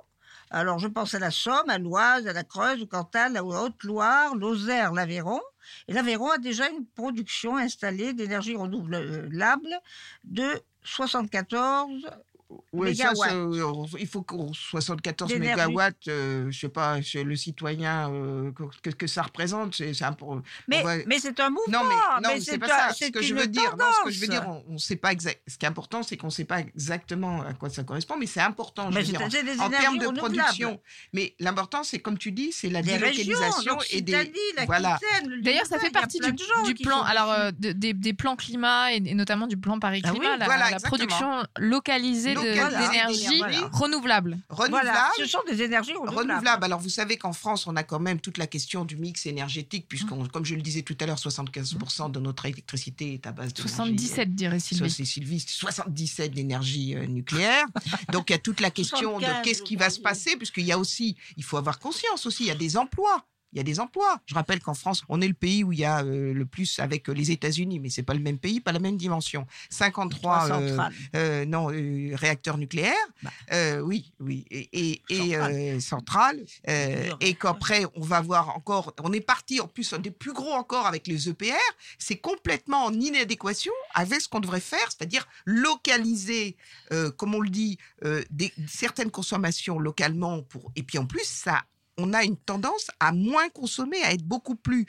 Alors, 0.51 0.77
je 0.77 0.87
pense 0.87 1.15
à 1.15 1.19
la 1.19 1.31
Somme, 1.31 1.67
à 1.67 1.79
l'Oise, 1.79 2.27
à 2.27 2.33
la 2.33 2.43
Creuse, 2.43 2.83
au 2.83 2.85
Cantal, 2.85 3.35
à 3.35 3.43
Haute-Loire, 3.43 4.35
Lozère, 4.35 4.93
l'Aveyron. 4.93 5.41
Et 5.87 5.93
l'Aveyron 5.93 6.29
a 6.29 6.37
déjà 6.37 6.69
une 6.69 6.85
production 6.85 7.57
installée 7.57 8.13
d'énergie 8.13 8.55
renouvelable 8.55 9.79
de 10.23 10.61
74 10.83 12.07
Ouais, 12.71 12.93
ça, 12.93 13.11
euh, 13.31 13.73
il 13.99 14.07
faut 14.07 14.21
qu'on 14.21 14.51
74 14.53 15.31
D'énergie. 15.31 15.55
mégawatts, 15.55 16.07
euh, 16.07 16.51
je 16.51 16.59
sais 16.59 16.69
pas, 16.69 17.01
chez 17.01 17.23
le 17.23 17.35
citoyen, 17.35 18.11
euh, 18.11 18.51
que, 18.81 18.89
que 18.89 19.07
ça 19.07 19.21
représente, 19.23 19.75
c'est 19.75 19.93
c'est 19.93 20.05
Mais, 20.67 20.81
va- 20.83 20.97
mais 21.07 21.19
c'est 21.19 21.39
un 21.39 21.49
mouvement. 21.49 21.83
Non, 21.83 21.87
mais, 21.87 21.95
non, 21.95 22.29
mais 22.35 22.39
c'est 22.41 22.51
c'est 22.51 22.57
pas 22.57 22.65
un- 22.65 22.89
ça. 22.89 22.93
Ce 22.93 23.11
que 23.11 23.21
je 23.21 23.33
veux 23.33 23.47
dire, 23.47 23.75
non, 23.77 23.85
ce 23.99 24.05
que 24.05 24.11
je 24.11 24.19
veux 24.21 24.27
dire, 24.27 24.45
on, 24.47 24.63
on 24.69 24.77
sait 24.77 24.95
pas 24.95 25.11
exact. 25.11 25.41
Ce 25.47 25.57
qui 25.57 25.65
est 25.65 25.69
important, 25.69 26.03
c'est 26.03 26.17
qu'on 26.17 26.27
ne 26.27 26.31
sait 26.31 26.45
pas 26.45 26.59
exactement 26.59 27.41
à 27.41 27.53
quoi 27.53 27.69
ça 27.69 27.83
correspond, 27.83 28.15
mais 28.17 28.25
c'est 28.27 28.41
important. 28.41 28.89
je 28.89 28.95
Mais 28.95 29.01
veux 29.03 29.05
c'est- 29.17 29.27
dire, 29.27 29.43
des 29.43 29.59
en 29.59 29.69
termes 29.69 29.97
de 29.97 30.07
production. 30.07 30.79
Mais 31.13 31.35
l'important, 31.39 31.83
c'est 31.83 31.99
comme 31.99 32.17
tu 32.17 32.31
dis, 32.31 32.51
c'est 32.51 32.69
la 32.69 32.81
Des 32.81 32.93
délocalisation 32.93 33.75
régions, 33.77 33.77
et 33.91 34.01
des 34.01 34.11
l'Aquitaine, 34.11 34.65
voilà. 34.65 34.99
le 35.25 35.41
D'ailleurs, 35.41 35.65
ça 35.65 35.79
fait 35.79 35.89
partie 35.91 36.19
du, 36.19 36.31
du 36.31 36.75
plan, 36.83 37.01
alors 37.03 37.31
euh, 37.31 37.51
de- 37.51 37.71
des, 37.71 37.93
des 37.93 38.13
plans 38.13 38.35
climat 38.35 38.93
et, 38.93 38.99
notamment 38.99 39.47
du 39.47 39.57
plan 39.57 39.79
Paris 39.79 40.01
Ah 40.05 40.11
oui, 40.13 40.19
Climat, 40.19 40.37
la, 40.37 40.69
la 40.71 40.79
production 40.79 41.43
Localisée 41.57 42.33
d'énergie 42.43 43.41
renouvelable. 43.71 44.37
renouvelable. 44.49 44.69
Voilà, 44.69 45.11
ce 45.17 45.25
sont 45.25 45.39
des 45.49 45.61
énergies 45.61 45.93
renouvelables. 45.93 46.31
renouvelable. 46.31 46.63
Alors, 46.63 46.79
vous 46.79 46.89
savez 46.89 47.17
qu'en 47.17 47.33
France, 47.33 47.67
on 47.67 47.75
a 47.75 47.83
quand 47.83 47.99
même 47.99 48.19
toute 48.19 48.37
la 48.37 48.47
question 48.47 48.85
du 48.85 48.95
mix 48.97 49.25
énergétique, 49.25 49.87
puisqu'on, 49.87 50.25
comme 50.27 50.45
je 50.45 50.55
le 50.55 50.61
disais 50.61 50.81
tout 50.81 50.97
à 50.99 51.05
l'heure, 51.05 51.17
75% 51.17 52.11
de 52.11 52.19
notre 52.19 52.45
électricité 52.45 53.13
est 53.13 53.27
à 53.27 53.31
base 53.31 53.53
de 53.53 53.61
77, 53.61 54.35
dirait 54.35 54.59
Sylvie. 54.59 54.89
c'est 54.89 55.05
Sylvie, 55.05 55.39
77 55.39 56.33
d'énergie 56.33 56.95
euh, 56.95 57.05
nucléaire. 57.05 57.65
Donc, 58.11 58.29
il 58.29 58.33
y 58.33 58.35
a 58.35 58.39
toute 58.39 58.59
la 58.59 58.71
question 58.71 59.17
de 59.19 59.25
75, 59.25 59.41
qu'est-ce 59.43 59.63
qui 59.63 59.75
va 59.75 59.89
se 59.89 59.99
passer, 59.99 60.35
puisqu'il 60.35 60.65
y 60.65 60.71
a 60.71 60.77
aussi, 60.77 61.15
il 61.37 61.43
faut 61.43 61.57
avoir 61.57 61.79
conscience 61.79 62.25
aussi, 62.25 62.43
il 62.43 62.47
y 62.47 62.51
a 62.51 62.55
des 62.55 62.77
emplois. 62.77 63.25
Il 63.53 63.57
y 63.57 63.59
a 63.59 63.63
des 63.63 63.79
emplois. 63.79 64.19
Je 64.25 64.33
rappelle 64.33 64.59
qu'en 64.59 64.73
France, 64.73 65.03
on 65.09 65.21
est 65.21 65.27
le 65.27 65.33
pays 65.33 65.63
où 65.63 65.71
il 65.71 65.79
y 65.79 65.85
a 65.85 66.03
euh, 66.03 66.33
le 66.33 66.45
plus 66.45 66.79
avec 66.79 67.09
euh, 67.09 67.13
les 67.13 67.31
États-Unis, 67.31 67.79
mais 67.79 67.89
c'est 67.89 68.03
pas 68.03 68.13
le 68.13 68.19
même 68.19 68.39
pays, 68.39 68.59
pas 68.59 68.71
la 68.71 68.79
même 68.79 68.97
dimension. 68.97 69.45
53 69.69 70.13
Trois 70.23 70.51
euh, 70.51 70.77
euh, 71.15 71.45
non, 71.45 71.67
réacteurs 72.15 72.57
nucléaires. 72.57 72.93
Euh, 73.51 73.79
oui, 73.79 74.13
oui. 74.19 74.45
Et, 74.51 74.69
et, 74.73 75.01
et, 75.09 75.79
Centrales. 75.79 76.43
Plusieurs 76.63 77.17
et 77.19 77.33
qu'après, 77.33 77.85
on 77.95 78.01
va 78.01 78.21
voir 78.21 78.55
encore. 78.55 78.93
On 79.03 79.11
est 79.11 79.21
parti 79.21 79.59
en 79.59 79.67
plus, 79.67 79.93
des 79.95 80.11
plus 80.11 80.33
gros 80.33 80.53
encore 80.53 80.87
avec 80.87 81.07
les 81.07 81.29
EPR. 81.29 81.53
C'est 81.97 82.17
complètement 82.17 82.85
en 82.85 82.93
inadéquation 82.93 83.73
avec 83.93 84.21
ce 84.21 84.27
qu'on 84.27 84.39
devrait 84.39 84.59
faire, 84.59 84.87
c'est-à-dire 84.89 85.27
localiser, 85.45 86.55
comme 87.17 87.35
on 87.35 87.41
le 87.41 87.49
dit, 87.49 87.77
des, 88.29 88.53
certaines 88.67 89.11
consommations 89.11 89.79
localement. 89.79 90.41
Pour, 90.43 90.71
et 90.75 90.83
puis 90.83 90.97
en 90.97 91.05
plus, 91.05 91.25
ça. 91.25 91.63
On 91.97 92.13
a 92.13 92.23
une 92.23 92.37
tendance 92.37 92.89
à 92.99 93.11
moins 93.11 93.49
consommer, 93.49 94.01
à 94.03 94.13
être 94.13 94.23
beaucoup 94.23 94.55
plus 94.55 94.87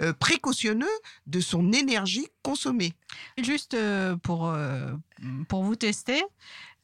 euh, 0.00 0.12
précautionneux 0.12 0.86
de 1.26 1.40
son 1.40 1.72
énergie 1.72 2.26
consommée. 2.42 2.92
Juste 3.38 3.74
euh, 3.74 4.16
pour, 4.16 4.46
euh, 4.48 4.92
pour 5.48 5.64
vous 5.64 5.76
tester. 5.76 6.22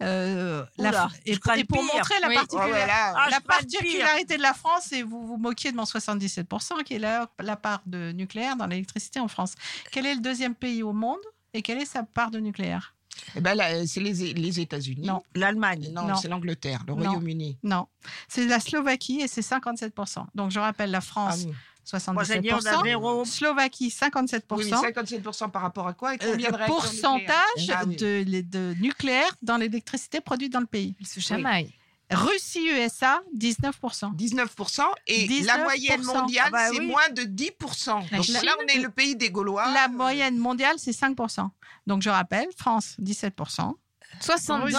euh, 0.03 0.65
Oula, 0.79 1.09
et, 1.27 1.37
pour 1.65 1.83
montrer 1.85 2.15
la, 2.21 2.29
Oui. 2.29 2.35
particular- 2.35 3.13
Oh. 3.15 3.19
Ah, 3.19 3.31
la 3.31 3.41
particularité 3.41 4.37
de 4.37 4.43
la 4.43 4.53
France, 4.55 4.93
et 4.93 5.03
vous 5.03 5.27
vous 5.27 5.37
moquiez 5.37 5.71
de 5.73 5.77
mon 5.77 5.85
77%, 5.85 6.83
qui 6.83 6.95
est 6.95 6.99
la, 6.99 7.31
la 7.39 7.57
part 7.57 7.83
de 7.87 8.11
nucléaire 8.13 8.57
dans 8.57 8.67
l'électricité 8.67 9.21
en 9.21 9.29
France. 9.29 9.55
Quel 9.93 10.07
est 10.07 10.15
le 10.15 10.21
deuxième 10.21 10.55
pays 10.55 10.83
au 10.83 10.93
monde 10.93 11.21
et 11.55 11.63
quelle 11.63 11.79
est 11.81 11.85
sa 11.87 12.03
part 12.03 12.31
de 12.31 12.41
nucléaire? 12.41 12.92
Eh 13.37 13.41
ben 13.41 13.55
là, 13.55 13.87
c'est 13.87 14.01
les, 14.01 14.13
les 14.35 14.61
États-Unis. 14.61 15.07
Non. 15.07 15.23
L'Allemagne. 15.35 15.91
Non, 15.93 16.07
Non. 16.09 16.17
c'est 16.17 16.29
l'Angleterre, 16.29 16.83
le 16.87 16.95
Non. 16.95 17.05
Royaume-Uni. 17.05 17.59
Non, 17.63 17.87
c'est 18.29 18.47
la 18.47 18.61
Slovaquie 18.61 19.21
et 19.21 19.29
c'est 19.29 19.41
57%. 19.43 20.27
Donc 20.35 20.51
je 20.51 20.59
rappelle 20.59 20.91
la 20.91 20.99
Ah 20.99 21.01
France, 21.01 21.45
oui. 21.47 21.53
77%. 21.85 22.61
77%. 22.61 23.25
Slovaquie, 23.25 23.89
57%. 23.89 24.43
Oui, 24.53 24.71
mais 24.71 24.77
57% 24.93 25.51
par 25.51 25.63
rapport 25.63 25.89
à 25.89 25.95
quoi 25.95 26.15
et 26.15 26.19
Euh, 26.23 26.31
combien 26.33 26.51
de 26.51 26.57
pourcentage 26.67 27.29
nucléaires? 27.57 27.79
Ah 27.81 27.85
oui. 27.87 27.97
de, 27.97 28.25
les- 28.27 28.43
de 28.43 28.75
nucléaire 28.81 29.31
dans 29.43 29.57
l'électricité 29.57 30.21
produite 30.21 30.53
dans 30.53 30.61
le 30.61 30.67
pays. 30.67 30.95
Ils 31.01 31.07
se 31.07 31.21
chamaillent. 31.21 31.65
Russie, 31.65 31.75
USA, 32.17 33.23
19%. 33.37 34.15
19% 34.17 34.83
et 35.07 35.27
la 35.45 35.59
19%. 35.59 35.63
moyenne 35.63 36.03
mondiale, 36.05 36.45
Ah 36.49 36.51
bah 36.51 36.69
c'est 36.73 36.79
oui. 36.81 36.87
moins 36.87 37.09
de 37.11 37.23
10%. 37.23 38.11
La 38.11 38.17
Donc 38.19 38.27
Chine, 38.27 38.39
là, 38.45 38.53
on 38.63 38.67
est 38.67 38.79
le 38.81 38.89
pays 38.91 39.17
des 39.17 39.31
Gaulois. 39.31 39.71
La 39.73 39.89
moyenne 39.89 40.37
mondiale, 40.37 40.77
c'est 40.79 40.93
5%. 40.93 41.49
Donc 41.87 42.03
je 42.03 42.11
rappelle, 42.11 42.47
France, 42.57 42.97
17%. 43.01 43.75
77, 44.21 44.75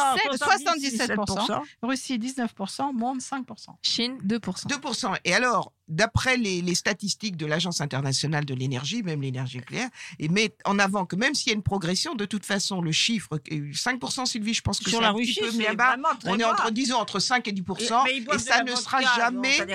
Non, 1.17 1.25
77%. 1.25 1.61
Russie, 1.81 2.19
19%. 2.19 2.93
Monde, 2.93 3.19
5%. 3.19 3.75
Chine, 3.81 4.17
2%. 4.23 4.67
2%. 4.67 5.15
Et 5.25 5.33
alors, 5.33 5.73
d'après 5.87 6.37
les, 6.37 6.61
les 6.61 6.75
statistiques 6.75 7.35
de 7.37 7.45
l'Agence 7.45 7.81
internationale 7.81 8.45
de 8.45 8.53
l'énergie, 8.53 9.03
même 9.03 9.21
l'énergie 9.21 9.57
nucléaire, 9.57 9.89
et 10.19 10.29
met 10.29 10.55
en 10.65 10.79
avant 10.79 11.05
que 11.05 11.15
même 11.15 11.35
s'il 11.35 11.49
y 11.49 11.51
a 11.51 11.55
une 11.55 11.63
progression, 11.63 12.15
de 12.15 12.25
toute 12.25 12.45
façon, 12.45 12.81
le 12.81 12.91
chiffre, 12.91 13.39
euh, 13.51 13.71
5% 13.73 14.25
Sylvie, 14.25 14.53
je 14.53 14.61
pense 14.61 14.79
que 14.79 14.89
Sur 14.89 14.99
c'est 14.99 15.03
la 15.03 15.09
un 15.09 15.13
petit 15.15 15.39
peu 15.39 15.51
bien 15.51 15.73
bas. 15.73 15.95
On 16.25 16.39
est 16.39 16.43
entre, 16.43 16.71
disons, 16.71 16.97
entre 16.97 17.19
5 17.19 17.47
et 17.47 17.51
10%, 17.51 18.05
Et- 18.07 18.19
mais 18.27 18.35
et, 18.35 18.39
ça 18.39 18.63
ne 18.63 18.75
sera 18.75 19.01
jamais, 19.17 19.57
ça 19.57 19.65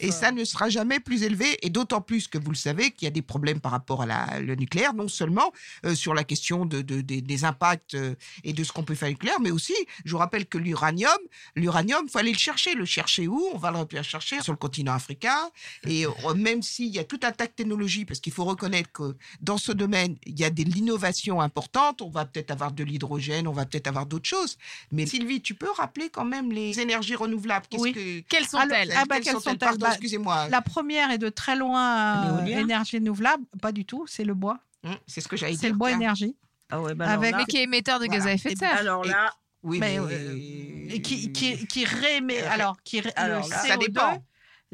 et- 0.00 0.10
ça 0.12 0.30
ne 0.32 0.44
sera 0.44 0.68
jamais 0.68 1.00
plus 1.00 1.22
élevé, 1.22 1.56
et 1.62 1.70
d'autant 1.70 2.00
plus 2.00 2.28
que 2.28 2.38
vous 2.38 2.50
le 2.50 2.56
savez 2.56 2.90
qu'il 2.90 3.06
y 3.06 3.08
a 3.08 3.10
des 3.10 3.22
problèmes 3.22 3.60
par 3.60 3.72
rapport 3.72 4.02
à 4.02 4.06
la, 4.06 4.40
le 4.40 4.54
nucléaire, 4.56 4.94
non 4.94 5.08
seulement 5.08 5.52
euh, 5.84 5.94
sur 5.94 6.14
la 6.14 6.24
question 6.24 6.66
de, 6.66 6.82
de- 6.82 7.00
des- 7.00 7.22
des 7.22 7.44
impacts 7.44 7.94
euh, 7.94 8.14
et 8.44 8.52
de 8.52 8.62
ce 8.62 8.72
qu'on 8.72 8.82
peut 8.84 8.94
faire 8.94 9.08
nucléaire, 9.08 9.40
mais 9.40 9.50
aussi, 9.50 9.74
je 10.04 10.10
vous 10.12 10.18
rappelle 10.18 10.46
que 10.46 10.58
l'uranium, 10.58 11.10
l'uranium, 11.54 12.08
faut 12.08 12.18
aller 12.18 12.32
le 12.32 12.38
chercher. 12.38 12.74
Le 12.74 12.84
chercher 12.84 13.26
où? 13.28 13.42
On 13.54 13.58
va 13.58 13.70
le 13.70 14.02
chercher 14.02 14.40
sur 14.42 14.52
le 14.52 14.58
continent 14.58 14.92
africain. 14.92 15.50
Et 15.86 16.06
euh, 16.06 16.10
même 16.34 16.62
s'il 16.62 16.88
y 16.88 16.98
a 16.98 17.04
tout 17.04 17.20
un 17.22 17.32
tas 17.32 17.46
de 17.46 17.52
technologies, 17.52 18.04
parce 18.04 18.20
qu'il 18.20 18.32
faut 18.32 18.44
reconnaître 18.44 18.90
que 18.92 19.16
dans 19.40 19.58
ce 19.58 19.72
domaine, 19.72 20.16
il 20.26 20.38
y 20.38 20.44
a 20.44 20.50
de 20.50 20.62
l'innovation 20.62 21.40
importante. 21.40 22.02
On 22.02 22.10
va 22.10 22.24
peut-être 22.24 22.50
avoir 22.50 22.72
de 22.72 22.84
l'hydrogène, 22.84 23.46
on 23.48 23.52
va 23.52 23.66
peut-être 23.66 23.86
avoir 23.86 24.06
d'autres 24.06 24.28
choses. 24.28 24.56
Mais 24.92 25.06
Sylvie, 25.06 25.40
tu 25.42 25.54
peux 25.54 25.70
rappeler 25.76 26.08
quand 26.10 26.24
même 26.24 26.52
les 26.52 26.78
énergies 26.80 27.14
renouvelables 27.16 27.66
Oui. 27.78 27.92
que- 27.92 28.20
Quelles 28.28 28.46
sont-elles? 28.46 28.92
Ah 28.96 29.04
bah, 29.08 29.20
quelles 29.20 29.34
sont-elles? 29.34 29.58
Pardon, 29.58 29.78
Bah, 29.86 29.88
excusez-moi. 29.92 30.48
La 30.48 30.62
première 30.62 31.10
est 31.10 31.18
de 31.18 31.28
très 31.28 31.56
loin 31.56 32.40
euh, 32.40 32.46
énergie 32.46 32.98
renouvelable. 32.98 33.44
Pas 33.60 33.72
du 33.72 33.84
tout, 33.84 34.06
c'est 34.08 34.24
le 34.24 34.34
bois. 34.34 34.58
Hum, 34.84 34.96
C'est 35.06 35.20
ce 35.20 35.28
que 35.28 35.36
j'allais 35.36 35.52
dire. 35.52 35.60
C'est 35.60 35.68
le 35.70 35.74
bois 35.76 35.90
énergie. 35.92 36.36
Ah 36.70 36.80
ouais, 36.80 36.94
bah 36.94 37.08
Avec- 37.10 37.32
là- 37.32 37.38
Mais 37.38 37.44
qui 37.44 37.58
est 37.58 37.62
émetteur 37.62 37.98
de 38.00 38.06
gaz 38.06 38.18
Voilà. 38.18 38.30
à 38.32 38.34
effet 38.34 38.54
de 38.54 38.58
serre. 38.58 38.74
Alors 38.76 39.04
là, 39.04 39.32
Oui, 39.62 39.78
Mais, 39.80 39.98
mais... 39.98 40.14
euh, 40.14 40.98
qui, 41.00 41.32
qui, 41.32 41.66
qui 41.66 41.84
réémet. 41.84 42.40
Alors, 42.42 42.76
qui, 42.84 43.00
ré- 43.00 43.12
alors 43.16 43.44
le 43.44 43.50
là, 43.50 43.62
CO2, 43.62 43.68
ça 43.68 43.76
dépend. 43.76 44.22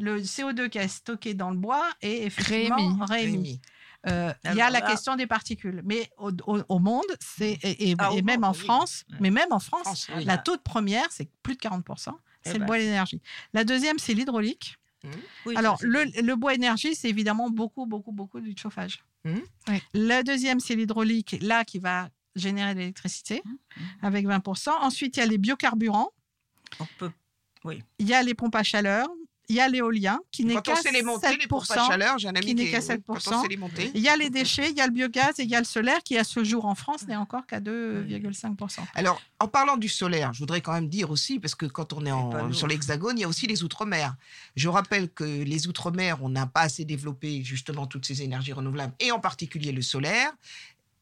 Le 0.02 0.20
CO2 0.20 0.68
qui 0.68 0.78
est 0.78 0.88
stocké 0.88 1.34
dans 1.34 1.50
le 1.50 1.56
bois 1.56 1.88
est 2.00 2.24
effectivement 2.24 3.04
Réémis. 3.06 3.60
Euh, 4.08 4.32
Il 4.46 4.54
y 4.56 4.60
a 4.60 4.68
la 4.68 4.80
là- 4.80 4.86
question 4.90 5.14
des 5.14 5.28
particules. 5.28 5.80
Mais 5.84 6.10
au, 6.18 6.30
au- 6.46 6.62
au 6.68 6.78
monde, 6.80 7.04
c'est, 7.20 7.52
et, 7.62 7.90
et- 7.90 7.94
Ah, 7.98 8.10
et 8.12 8.22
même 8.22 8.40
monde, 8.40 8.50
en. 8.50 8.52
France, 8.52 9.04
mais 9.20 9.30
même 9.30 9.52
en 9.52 9.60
France, 9.60 9.82
France, 9.84 10.10
oui. 10.16 10.24
la 10.24 10.38
toute 10.38 10.62
première, 10.62 11.06
c'est 11.12 11.30
plus 11.44 11.54
de 11.54 11.60
40%. 11.60 12.10
Eh 12.44 12.48
C'est 12.48 12.54
le 12.54 12.58
ben. 12.60 12.66
bois 12.66 12.78
d'énergie. 12.78 13.20
La 13.54 13.62
deuxième, 13.62 14.00
c'est 14.00 14.12
l'hydraulique. 14.14 14.76
oui, 15.46 15.54
Alors, 15.56 15.78
le, 15.82 16.04
le 16.20 16.34
bois 16.34 16.54
énergie, 16.54 16.96
c'est 16.96 17.08
évidemment 17.08 17.48
beaucoup, 17.48 17.86
beaucoup, 17.86 18.10
beaucoup 18.10 18.40
du 18.40 18.54
chauffage. 18.56 19.04
Oui. 19.24 19.40
La 19.94 20.24
deuxième, 20.24 20.58
c'est 20.58 20.74
l'hydraulique, 20.74 21.36
là, 21.40 21.64
qui 21.64 21.78
va 21.78 22.08
générer 22.34 22.74
de 22.74 22.80
l'électricité 22.80 23.40
avec 24.02 24.26
20%. 24.26 24.70
Ensuite, 24.80 25.16
il 25.16 25.20
y 25.20 25.22
a 25.22 25.26
les 25.26 25.38
biocarburants, 25.38 26.10
on 26.80 26.86
peut. 26.98 27.12
il 28.00 28.08
y 28.08 28.14
a 28.14 28.22
les 28.24 28.34
pompes 28.34 28.56
à 28.56 28.64
chaleur, 28.64 29.06
il 29.52 29.56
y 29.56 29.60
a 29.60 29.68
l'éolien, 29.68 30.18
qui 30.30 30.46
n'est 30.46 30.54
qu'à 30.62 30.72
on 30.72 30.76
sait 30.76 30.90
les 30.92 31.02
monter, 31.02 31.36
les 31.36 31.46
pompes 31.46 31.62
à 31.68 31.74
7%. 31.74 31.86
chaleur, 31.86 32.18
j'ai 32.18 32.28
un 32.28 32.34
ami 32.34 32.46
qui 32.46 32.54
n'est 32.54 32.70
qu'à 32.70 32.78
est- 32.78 32.90
oui, 32.96 33.02
Quand 33.06 33.14
7%. 33.18 33.38
on 33.38 33.42
sait 33.42 33.48
les 33.48 33.56
monter. 33.58 33.90
Il 33.94 34.00
y 34.00 34.08
a 34.08 34.16
les 34.16 34.30
déchets, 34.30 34.70
il 34.70 34.76
y 34.78 34.80
a 34.80 34.86
le 34.86 34.92
biogaz 34.92 35.38
et 35.38 35.42
il 35.42 35.50
y 35.50 35.54
a 35.54 35.58
le 35.58 35.66
solaire 35.66 36.02
qui, 36.02 36.16
à 36.16 36.24
ce 36.24 36.42
jour 36.42 36.64
en 36.64 36.74
France, 36.74 37.06
n'est 37.06 37.16
encore 37.16 37.46
qu'à 37.46 37.60
2,5%. 37.60 38.80
Alors, 38.94 39.20
en 39.40 39.48
parlant 39.48 39.76
du 39.76 39.88
solaire, 39.88 40.32
je 40.32 40.38
voudrais 40.38 40.60
quand 40.62 40.72
même 40.72 40.88
dire 40.88 41.10
aussi, 41.10 41.38
parce 41.38 41.54
que 41.54 41.66
quand 41.66 41.92
on 41.92 42.06
est 42.06 42.12
en- 42.12 42.52
sur 42.52 42.66
l'Hexagone, 42.66 43.18
il 43.18 43.22
y 43.22 43.24
a 43.24 43.28
aussi 43.28 43.46
les 43.46 43.62
Outre-mer. 43.62 44.14
Je 44.56 44.68
rappelle 44.68 45.10
que 45.10 45.24
les 45.24 45.66
Outre-mer, 45.68 46.18
on 46.22 46.28
n'a 46.30 46.46
pas 46.46 46.62
assez 46.62 46.84
développé 46.84 47.42
justement 47.44 47.86
toutes 47.86 48.06
ces 48.06 48.22
énergies 48.22 48.52
renouvelables, 48.54 48.94
et 49.00 49.12
en 49.12 49.20
particulier 49.20 49.72
le 49.72 49.82
solaire. 49.82 50.32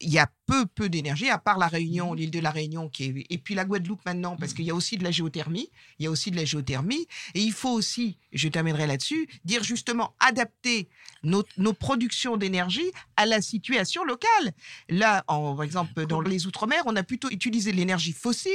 Il 0.01 0.09
y 0.09 0.19
a 0.19 0.29
peu, 0.45 0.65
peu 0.65 0.89
d'énergie, 0.89 1.29
à 1.29 1.37
part 1.37 1.57
la 1.57 1.67
Mmh. 1.67 1.71
Réunion, 1.71 2.13
l'île 2.13 2.31
de 2.31 2.39
la 2.39 2.51
Réunion, 2.51 2.89
qui 2.89 3.05
est... 3.05 3.25
et 3.29 3.37
puis 3.37 3.55
la 3.55 3.63
Guadeloupe 3.65 4.01
maintenant, 4.05 4.35
parce 4.35 4.53
qu'il 4.53 4.65
y 4.65 4.71
a 4.71 4.75
aussi 4.75 4.97
de 4.97 5.03
la 5.03 5.11
géothermie. 5.11 5.69
Il 5.99 6.03
y 6.03 6.07
a 6.07 6.11
aussi 6.11 6.31
de 6.31 6.35
la 6.35 6.45
géothermie. 6.45 7.07
Et 7.33 7.39
il 7.41 7.53
faut 7.53 7.69
aussi, 7.69 8.17
je 8.33 8.47
terminerai 8.49 8.87
là-dessus, 8.87 9.29
dire 9.45 9.63
justement 9.63 10.13
adapter 10.19 10.89
nos, 11.23 11.43
nos 11.57 11.73
productions 11.73 12.35
d'énergie 12.35 12.91
à 13.15 13.25
la 13.25 13.41
situation 13.41 14.03
locale. 14.03 14.51
Là, 14.89 15.23
en, 15.27 15.55
par 15.55 15.63
exemple, 15.63 16.05
dans 16.05 16.19
les 16.19 16.47
Outre-mer, 16.47 16.81
on 16.85 16.95
a 16.95 17.03
plutôt 17.03 17.29
utilisé 17.29 17.71
l'énergie 17.71 18.11
fossile, 18.11 18.51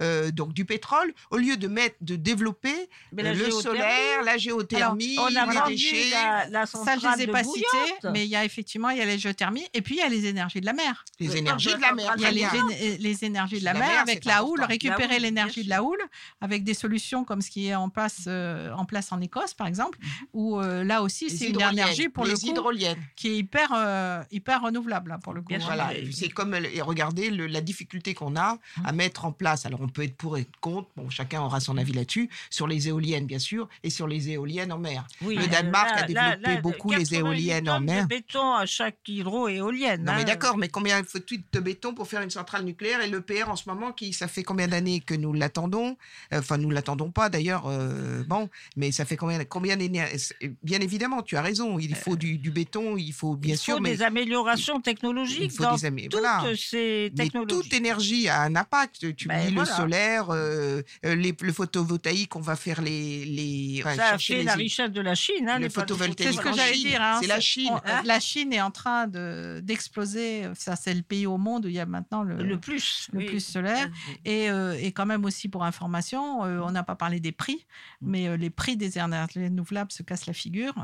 euh, 0.00 0.30
donc 0.30 0.52
du 0.52 0.64
pétrole, 0.64 1.14
au 1.30 1.36
lieu 1.36 1.56
de 1.56 1.68
mettre, 1.68 1.96
de 2.00 2.16
développer 2.16 2.74
Mais 3.12 3.22
la 3.22 3.30
euh, 3.30 3.46
le 3.46 3.50
solaire, 3.50 4.22
la 4.24 4.36
géothermie, 4.36 5.16
on 5.18 5.34
a 5.34 5.68
les 5.68 5.74
déchets. 5.74 6.10
la, 6.10 6.48
la 6.48 6.66
Ça, 6.66 6.96
je 6.96 7.00
centrale 7.00 7.18
les 7.18 7.24
ai 7.24 7.26
pas 7.28 7.44
cités, 7.44 8.10
mais 8.12 8.26
il 8.26 8.30
y 8.30 8.36
a 8.36 8.44
effectivement 8.44 8.90
il 8.90 8.98
y 8.98 9.00
a 9.00 9.06
les 9.06 9.18
géothermies 9.18 9.66
et 9.72 9.80
puis 9.80 9.96
il 9.96 9.98
y 9.98 10.02
a 10.02 10.08
les 10.08 10.26
énergies 10.26 10.60
de 10.60 10.66
la 10.66 10.72
mer. 10.72 10.87
Les 11.20 11.30
Oui, 11.30 11.38
énergies 11.38 11.74
de 11.74 11.80
la 11.80 11.92
mer. 11.94 12.14
Il 12.16 12.22
y 12.22 12.26
a 12.26 12.30
les, 12.30 12.98
les 12.98 13.24
énergies 13.24 13.58
de 13.60 13.64
la, 13.64 13.72
La 13.72 13.78
mer, 13.80 13.88
mer, 13.88 14.00
avec 14.00 14.24
la 14.24 14.44
houle, 14.44 14.62
récupérer 14.62 15.18
l'énergie 15.18 15.64
de 15.64 15.68
la 15.70 15.82
houle 15.82 16.00
avec 16.40 16.64
des 16.64 16.74
solutions 16.74 17.24
comme 17.24 17.40
ce 17.40 17.50
qui 17.50 17.66
est 17.68 17.74
en 17.74 17.88
place, 17.88 18.24
euh, 18.26 18.72
en, 18.72 18.84
place 18.84 19.12
en 19.12 19.20
Écosse, 19.20 19.54
par 19.54 19.66
exemple, 19.66 19.98
où 20.32 20.58
euh, 20.60 20.84
là 20.84 21.02
aussi, 21.02 21.28
Les 21.28 21.36
c'est 21.36 21.48
une 21.48 21.60
énergie 21.60 22.08
pour 22.08 22.24
les 22.24 22.32
le 22.32 22.36
coup 22.38 22.46
hydroliennes. 22.48 22.98
qui 23.16 23.28
est 23.28 23.36
hyper, 23.36 23.72
euh, 23.74 24.22
hyper 24.30 24.62
renouvelable 24.62 25.10
là, 25.10 25.18
pour 25.18 25.32
le 25.34 25.42
coup. 25.42 25.52
Hein. 25.54 25.58
Voilà, 25.62 25.90
c'est 26.12 26.28
comme 26.28 26.54
et 26.54 26.80
regardez 26.82 27.30
le- 27.30 27.46
la 27.46 27.60
difficulté 27.60 28.14
qu'on 28.14 28.36
a 28.36 28.58
à 28.84 28.92
mettre 28.92 29.24
en 29.24 29.32
place. 29.32 29.66
Alors 29.66 29.80
on 29.80 29.88
peut 29.88 30.02
être 30.02 30.16
pour 30.16 30.36
et 30.38 30.46
contre, 30.60 30.88
bon 30.96 31.10
chacun 31.10 31.40
aura 31.42 31.60
son 31.60 31.76
avis 31.78 31.92
là-dessus 31.92 32.28
sur 32.50 32.66
les 32.66 32.88
éoliennes 32.88 33.26
bien 33.26 33.38
sûr 33.38 33.68
et 33.82 33.90
sur 33.90 34.06
les 34.06 34.30
éoliennes 34.30 34.72
en 34.72 34.78
mer. 34.78 35.06
Oui, 35.22 35.34
Le 35.36 35.44
euh, 35.44 35.46
Danemark 35.46 35.90
a 35.92 36.00
là- 36.00 36.06
développé 36.06 36.54
là, 36.54 36.60
beaucoup 36.60 36.90
les 36.90 36.98
90 37.04 37.14
éoliennes 37.18 37.68
en 37.70 37.80
mer. 37.80 38.02
de 38.04 38.08
béton 38.08 38.54
à 38.54 38.66
chaque 38.66 38.98
hydro-éolienne. 39.06 40.04
Non 40.04 40.12
mais 40.14 40.20
hein. 40.22 40.24
d'accord, 40.24 40.56
mais 40.56 40.68
combien 40.78 41.02
faut-il 41.02 41.42
de 41.52 41.60
béton 41.60 41.92
pour 41.94 42.06
faire 42.08 42.22
une 42.22 42.30
centrale 42.30 42.64
nucléaire 42.64 43.00
et 43.02 43.08
l'EPR 43.08 43.48
en 43.48 43.56
ce 43.56 43.68
moment 43.68 43.90
qui 43.92 44.12
ça 44.12 44.28
fait 44.28 44.44
combien 44.44 44.68
d'années 44.68 45.00
que 45.00 45.14
nous 45.14 45.32
l'attendons? 45.32 45.96
Enfin 46.32 46.56
nous 46.56 46.70
l'attendons 46.70 47.10
pas 47.10 47.28
d'ailleurs. 47.28 47.64
euh, 47.66 48.22
bon, 48.26 48.48
mais 48.76 48.92
ça 48.92 49.04
fait 49.04 49.16
combien 49.16 49.44
combien 49.44 49.76
d'énergie 49.76 50.32
Bien 50.62 50.80
évidemment, 50.80 51.22
tu 51.22 51.36
as 51.36 51.42
raison. 51.42 51.78
Il 51.78 51.94
faut 51.96 52.16
du, 52.16 52.38
du 52.38 52.50
béton, 52.50 52.96
il 52.96 53.12
faut 53.12 53.34
bien 53.34 53.54
il 53.54 53.58
sûr, 53.58 53.74
faut 53.76 53.80
mais 53.80 53.96
des 53.96 54.02
améliorations 54.02 54.80
technologiques 54.80 55.44
il 55.44 55.50
faut 55.50 55.64
dans 55.64 55.74
des 55.74 55.84
amé- 55.86 56.08
toutes 56.08 56.20
voilà. 56.20 56.44
ces 56.56 57.10
Mais 57.16 57.24
technologies. 57.24 57.54
toute 57.60 57.72
énergie 57.72 58.28
a 58.28 58.42
un 58.42 58.54
impact. 58.54 59.14
Tu 59.16 59.26
Ben 59.28 59.48
dis 59.48 59.54
le 59.54 59.64
solaire, 59.64 60.30
euh, 60.30 60.82
euh, 61.04 61.14
les, 61.14 61.34
le 61.40 61.52
photovoltaïque, 61.52 62.36
on 62.36 62.40
va 62.40 62.54
faire 62.56 62.80
les. 62.82 63.24
les 63.24 63.80
enfin, 63.82 63.96
Ça 63.96 64.04
a 64.06 64.10
chercher 64.10 64.34
fait 64.34 64.38
les- 64.40 64.44
la 64.44 64.54
richesse 64.54 64.90
de 64.90 65.00
la 65.00 65.14
Chine. 65.14 65.48
Hein, 65.48 65.58
le 65.58 65.68
photovoltaïque 65.68 66.30
C'est 66.30 66.36
ce 66.36 66.40
que 66.42 66.52
j'allais 66.54 66.76
dire. 66.76 67.00
hein, 67.02 67.18
c'est 67.20 67.26
la 67.26 67.40
Chine. 67.40 67.70
on- 67.72 67.76
euh, 67.88 68.02
la 68.04 68.20
Chine 68.20 68.52
est 68.52 68.60
en 68.60 68.70
train 68.70 69.06
de- 69.08 69.60
d'exploser. 69.62 70.42
Ça, 70.68 70.76
c'est 70.76 70.92
le 70.92 71.00
pays 71.02 71.26
au 71.26 71.38
monde 71.38 71.64
où 71.64 71.68
il 71.68 71.74
y 71.74 71.80
a 71.80 71.86
maintenant 71.86 72.22
le, 72.22 72.36
Le 72.42 72.60
plus. 72.60 73.08
le 73.14 73.20
oui. 73.20 73.24
plus 73.26 73.40
solaire. 73.40 73.88
Et, 74.26 74.50
euh, 74.50 74.76
et 74.78 74.92
quand 74.92 75.06
même 75.06 75.24
aussi 75.24 75.48
pour 75.48 75.64
information, 75.64 76.44
euh, 76.44 76.60
on 76.62 76.70
n'a 76.72 76.82
pas 76.82 76.94
parlé 76.94 77.20
des 77.20 77.32
prix, 77.32 77.66
mais 78.02 78.28
euh, 78.28 78.36
les 78.36 78.50
prix 78.50 78.76
des 78.76 78.98
énergies 78.98 79.44
renouvelables 79.44 79.90
se 79.90 80.02
cassent 80.02 80.26
la 80.26 80.34
figure, 80.34 80.74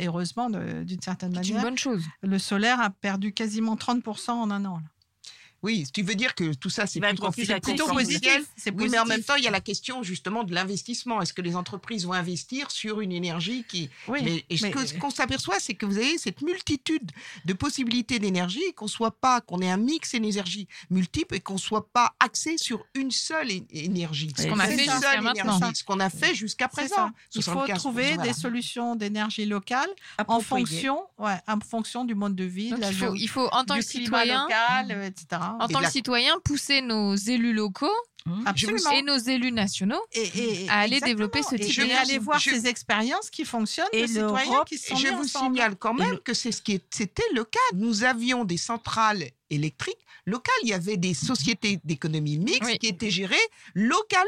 heureusement 0.00 0.48
d'une 0.48 1.00
certaine 1.02 1.34
C'est 1.34 1.48
une 1.48 1.54
manière. 1.56 1.62
bonne 1.62 1.76
chose. 1.76 2.02
Le 2.22 2.38
solaire 2.38 2.80
a 2.80 2.88
perdu 2.88 3.32
quasiment 3.34 3.76
30% 3.76 4.30
en 4.30 4.50
un 4.50 4.64
an. 4.64 4.78
là. 4.78 4.82
Oui, 5.62 5.86
tu 5.92 6.02
veux 6.02 6.14
dire 6.14 6.34
que 6.34 6.54
tout 6.54 6.70
ça, 6.70 6.86
c'est 6.86 7.00
plutôt, 7.00 7.30
plutôt 7.60 7.86
positif. 7.88 8.44
Oui, 8.76 8.88
mais 8.90 8.98
en 8.98 9.04
même 9.04 9.22
temps, 9.22 9.34
il 9.36 9.44
y 9.44 9.48
a 9.48 9.50
la 9.50 9.60
question 9.60 10.02
justement 10.02 10.44
de 10.44 10.54
l'investissement. 10.54 11.20
Est-ce 11.22 11.32
que 11.32 11.42
les 11.42 11.56
entreprises 11.56 12.04
vont 12.06 12.12
investir 12.12 12.70
sur 12.70 13.00
une 13.00 13.12
énergie 13.12 13.64
qui. 13.68 13.90
Oui, 14.08 14.20
mais 14.22 14.44
et 14.50 14.56
ce 14.56 14.62
mais- 14.64 14.70
que- 14.70 14.86
ce 14.86 14.94
qu'on 14.94 15.10
s'aperçoit, 15.10 15.56
c'est 15.58 15.74
que 15.74 15.86
vous 15.86 15.96
avez 15.96 16.18
cette 16.18 16.42
multitude 16.42 17.10
de 17.44 17.52
possibilités 17.52 18.18
d'énergie, 18.18 18.62
et 18.68 18.72
qu'on 18.72 18.86
soit 18.88 19.10
pas, 19.18 19.40
qu'on 19.40 19.60
ait 19.60 19.70
un 19.70 19.76
mix 19.76 20.12
d'énergie 20.12 20.68
multiple 20.90 21.34
et 21.34 21.40
qu'on 21.40 21.58
soit 21.58 21.88
pas 21.90 22.14
axé 22.20 22.58
sur 22.58 22.84
une 22.94 23.10
seule 23.10 23.50
énergie. 23.70 24.32
Ce 24.36 24.46
qu'on 24.46 24.58
a 24.58 24.66
fait 24.66 24.76
seule 24.76 24.84
jusqu'à 24.94 25.20
maintenant. 25.22 25.56
énergie, 25.58 25.74
Ce 25.76 25.84
qu'on 25.84 26.00
a 26.00 26.10
fait 26.10 26.34
jusqu'à 26.34 26.68
présent. 26.68 26.94
ça. 26.96 27.10
Il 27.34 27.42
faut 27.42 27.50
75%, 27.52 27.74
trouver 27.76 28.14
voilà. 28.14 28.22
des 28.32 28.38
solutions 28.38 28.96
d'énergie 28.96 29.46
locale 29.46 29.88
en 30.28 30.40
fonction, 30.40 31.00
ouais, 31.18 31.36
en 31.48 31.60
fonction 31.60 32.04
du 32.04 32.14
mode 32.14 32.34
de 32.34 32.44
vie, 32.44 32.70
Donc, 32.70 32.78
de 32.78 32.82
la 32.84 32.90
il, 32.90 32.94
faut, 32.96 33.04
géo- 33.06 33.14
il 33.16 33.28
faut, 33.28 33.48
en 33.52 33.64
tant 33.64 33.74
du 33.74 33.80
que 33.80 33.86
climat 33.88 34.04
citoyen, 34.22 34.42
local, 34.44 34.92
euh, 34.92 35.06
etc. 35.06 35.42
en 35.60 35.68
tant 35.68 35.80
que 35.80 35.90
citoyen, 35.90 36.38
pousser 36.44 36.82
nos 36.82 37.14
élus 37.14 37.52
locaux 37.52 37.88
Absolument. 38.44 38.90
et 38.92 39.02
nos 39.02 39.18
élus 39.18 39.52
nationaux 39.52 40.00
Et, 40.12 40.20
et- 40.64 40.68
à 40.68 40.78
aller 40.80 40.96
exactement. 40.96 41.06
développer 41.28 41.42
ce 41.42 41.54
type 41.56 41.72
je 41.72 41.80
vais 41.82 41.88
d'énergie. 41.88 42.10
aller 42.12 42.18
voir 42.18 42.38
Je- 42.38 42.50
ces 42.50 42.66
expériences 42.66 43.30
qui 43.30 43.44
fonctionnent, 43.44 43.86
Et 43.92 44.02
de 44.02 44.06
citoyens 44.06 44.64
qui 44.66 44.78
sont 44.78 44.96
Je 44.96 45.08
vous 45.08 45.24
ensemble. 45.24 45.56
signale 45.56 45.76
quand 45.76 45.94
même 45.94 46.10
le- 46.12 46.16
que 46.18 46.34
c'est 46.34 46.52
ce 46.52 46.62
qui 46.62 46.80
c'était 46.90 47.22
le 47.34 47.44
cas. 47.44 47.58
Nous 47.74 48.04
avions 48.04 48.44
des 48.44 48.56
centrales 48.56 49.24
électriques 49.48 49.94
locales. 50.26 50.54
Il 50.64 50.68
y 50.70 50.72
avait 50.74 50.96
des 50.96 51.14
sociétés 51.14 51.78
d'économie 51.84 52.36
mixte 52.38 52.62
Oui. 52.64 52.78
qui 52.78 52.88
étaient 52.88 53.10
gérées 53.12 53.36
localement. 53.74 54.26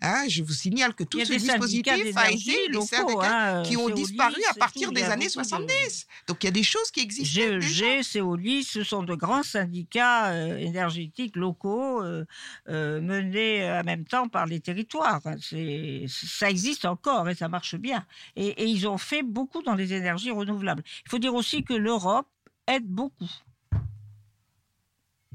Hein, 0.00 0.24
je 0.28 0.42
vous 0.42 0.52
signale 0.54 0.94
que 0.94 1.04
tout 1.04 1.18
ce 1.22 1.32
dispositif 1.34 1.86
a 2.16 2.30
été 2.30 2.86
syndicats 2.86 3.58
hein, 3.58 3.62
qui 3.64 3.76
ont 3.76 3.90
disparu 3.90 4.40
à 4.50 4.54
partir 4.54 4.88
tout, 4.88 4.94
des 4.94 5.02
années 5.02 5.26
beaucoup 5.26 5.42
de- 5.42 5.48
70. 5.48 6.06
Donc 6.28 6.42
il 6.42 6.46
y 6.46 6.48
a 6.48 6.52
des 6.52 6.62
choses 6.62 6.90
qui 6.90 7.00
existent. 7.00 7.28
GEG, 7.60 8.02
Céolis, 8.02 8.64
ce 8.64 8.82
sont 8.82 9.02
de 9.02 9.14
grands 9.14 9.42
syndicats 9.42 10.28
euh, 10.28 10.56
énergétiques 10.56 11.36
locaux 11.36 12.00
euh, 12.02 12.24
euh, 12.70 13.00
menés 13.22 13.70
en 13.70 13.84
même 13.84 14.04
temps 14.04 14.28
par 14.28 14.46
les 14.46 14.60
territoires. 14.60 15.20
C'est- 15.40 16.04
Ça 16.08 16.48
existe 16.50 16.84
encore 16.84 17.28
et 17.28 17.34
ça 17.34 17.48
marche 17.48 17.76
bien. 17.76 18.04
Et, 18.36 18.48
et 18.48 18.64
ils 18.66 18.86
ont 18.88 18.98
fait 18.98 19.22
beaucoup 19.22 19.62
dans 19.62 19.74
les 19.74 19.92
énergies 19.92 20.30
renouvelables. 20.30 20.82
Il 21.06 21.10
faut 21.10 21.18
dire 21.18 21.34
aussi 21.34 21.62
que 21.64 21.74
l'Europe 21.74 22.28
aide 22.66 22.86
beaucoup. 22.86 23.30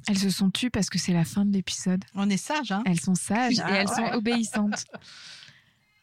Elles 0.08 0.18
se 0.20 0.30
sont 0.30 0.50
tues 0.52 0.70
parce 0.70 0.90
que 0.90 1.00
c'est 1.00 1.14
la 1.14 1.24
fin 1.24 1.46
de 1.46 1.54
l'épisode. 1.54 2.04
On 2.14 2.30
est 2.30 2.36
sage, 2.38 2.72
hein? 2.74 2.84
Elles 2.86 3.00
sont 3.00 3.16
sages 3.16 3.56
Ah, 3.64 3.72
et 3.72 3.76
elles 3.76 3.88
ouais. 3.88 3.96
sont 3.96 4.14
obéissantes. 4.18 4.84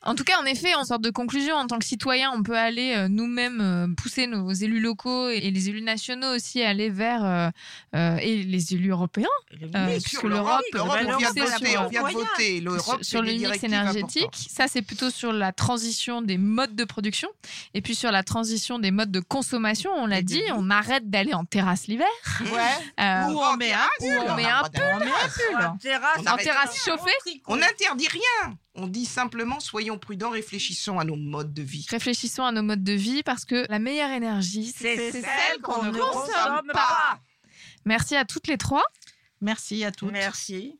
En 0.02 0.14
tout 0.14 0.24
cas, 0.24 0.40
en 0.40 0.46
effet, 0.46 0.74
en 0.74 0.84
sorte 0.84 1.02
de 1.02 1.10
conclusion, 1.10 1.54
en 1.56 1.66
tant 1.66 1.78
que 1.78 1.84
citoyen, 1.84 2.32
on 2.34 2.42
peut 2.42 2.56
aller 2.56 2.94
euh, 2.96 3.08
nous-mêmes 3.08 3.60
euh, 3.60 3.86
pousser 3.94 4.26
nos 4.26 4.50
élus 4.50 4.80
locaux 4.80 5.28
et, 5.28 5.36
et 5.42 5.50
les 5.50 5.68
élus 5.68 5.82
nationaux 5.82 6.34
aussi 6.34 6.62
à 6.62 6.70
aller 6.70 6.88
vers 6.88 7.22
euh, 7.94 8.16
et 8.16 8.42
les 8.44 8.72
élus 8.74 8.90
européens, 8.90 9.28
Oui, 9.60 9.68
puisque 10.02 10.22
l'Europe 10.22 10.62
va 10.72 10.84
on 10.84 11.16
vient 11.18 11.32
de 11.32 11.40
voter, 11.40 11.46
sur- 11.68 11.82
on 11.82 11.88
vient 11.88 12.02
de 12.08 12.12
voter. 12.12 12.60
L'Europe 12.60 13.04
sur, 13.04 13.20
le 13.20 13.32
mix 13.32 13.62
énergétique. 13.62 14.28
Ça, 14.48 14.68
c'est 14.68 14.80
plutôt 14.82 15.10
sur 15.10 15.32
la 15.34 15.52
transition 15.52 16.22
des 16.22 16.38
modes 16.38 16.74
de 16.74 16.84
production 16.84 17.28
et 17.74 17.82
puis 17.82 17.94
sur 17.94 18.10
la 18.10 18.22
transition 18.22 18.78
des 18.78 18.90
modes 18.90 19.10
de 19.12 19.20
consommation. 19.20 19.90
On 19.94 20.06
l'a 20.06 20.22
dit, 20.22 20.42
on 20.56 20.70
arrête 20.70 21.10
d'aller 21.10 21.34
en 21.34 21.44
terrasse 21.44 21.86
l'hiver. 21.88 22.06
Euh, 22.40 23.22
Ou 23.28 23.38
on 23.38 23.56
met 23.56 23.72
un 23.72 23.88
pull. 23.98 24.18
on 24.30 24.34
met 24.34 24.44
un 24.46 24.62
pull. 24.62 25.64
En 25.66 25.74
On 26.34 26.36
terrasse 26.36 26.82
chauffée. 26.84 27.40
On 27.46 27.56
n'interdit 27.56 28.08
rien. 28.08 28.56
On 28.74 28.86
dit 28.86 29.04
simplement 29.04 29.58
soyons 29.60 29.98
prudents, 29.98 30.30
réfléchissons 30.30 30.98
à 30.98 31.04
nos 31.04 31.16
modes 31.16 31.52
de 31.52 31.62
vie. 31.62 31.86
Réfléchissons 31.90 32.44
à 32.44 32.52
nos 32.52 32.62
modes 32.62 32.84
de 32.84 32.92
vie 32.92 33.22
parce 33.22 33.44
que 33.44 33.66
la 33.68 33.78
meilleure 33.78 34.10
énergie, 34.10 34.72
C'est 34.76 35.10
celle 35.12 35.60
qu'on 35.62 35.84
ne 35.84 35.92
consomme 35.92 36.70
pas. 36.72 37.20
Merci 37.84 38.16
à 38.16 38.24
toutes 38.24 38.46
les 38.46 38.58
trois 38.58 38.84
Merci 39.40 39.84
à 39.84 39.90
toutes. 39.90 40.12
Merci. 40.12 40.79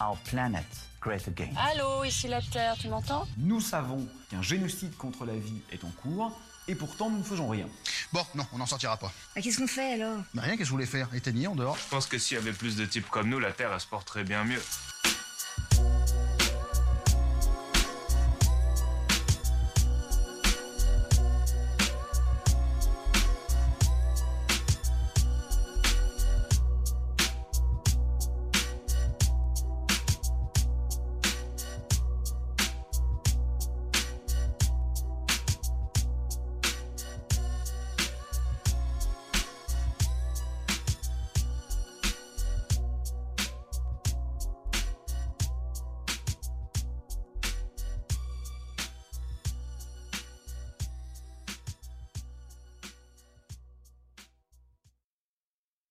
our 0.00 0.16
planet 0.30 0.64
great 1.00 1.26
again. 1.28 1.50
Allô, 1.56 2.04
ici 2.04 2.28
la 2.28 2.40
Terre, 2.40 2.76
tu 2.80 2.88
m'entends? 2.88 3.26
Nous 3.36 3.60
savons 3.60 4.06
qu'un 4.30 4.42
génocide 4.42 4.96
contre 4.96 5.24
la 5.24 5.34
vie 5.34 5.60
est 5.70 5.84
en 5.84 5.90
cours, 5.90 6.32
et 6.66 6.74
pourtant 6.74 7.10
nous 7.10 7.18
ne 7.18 7.22
faisons 7.24 7.48
rien. 7.48 7.68
Bon, 8.12 8.24
non, 8.34 8.46
on 8.52 8.58
n'en 8.58 8.66
sortira 8.66 8.96
pas. 8.96 9.12
Qu'est-ce 9.34 9.58
qu'on 9.58 9.66
fait 9.66 9.94
alors? 9.94 10.18
Bah 10.32 10.42
rien, 10.42 10.52
qu'est-ce 10.52 10.60
que 10.60 10.64
je 10.66 10.70
voulais 10.70 10.86
faire? 10.86 11.12
Éteigner 11.14 11.46
en 11.46 11.54
dehors 11.54 11.76
Je 11.76 11.88
pense 11.90 12.06
que 12.06 12.18
s'il 12.18 12.36
y 12.36 12.40
avait 12.40 12.52
plus 12.52 12.76
de 12.76 12.86
types 12.86 13.08
comme 13.10 13.28
nous, 13.28 13.38
la 13.38 13.52
Terre 13.52 13.70
elle 13.72 13.80
se 13.80 13.86
porterait 13.86 14.24
bien 14.24 14.44
mieux. 14.44 14.62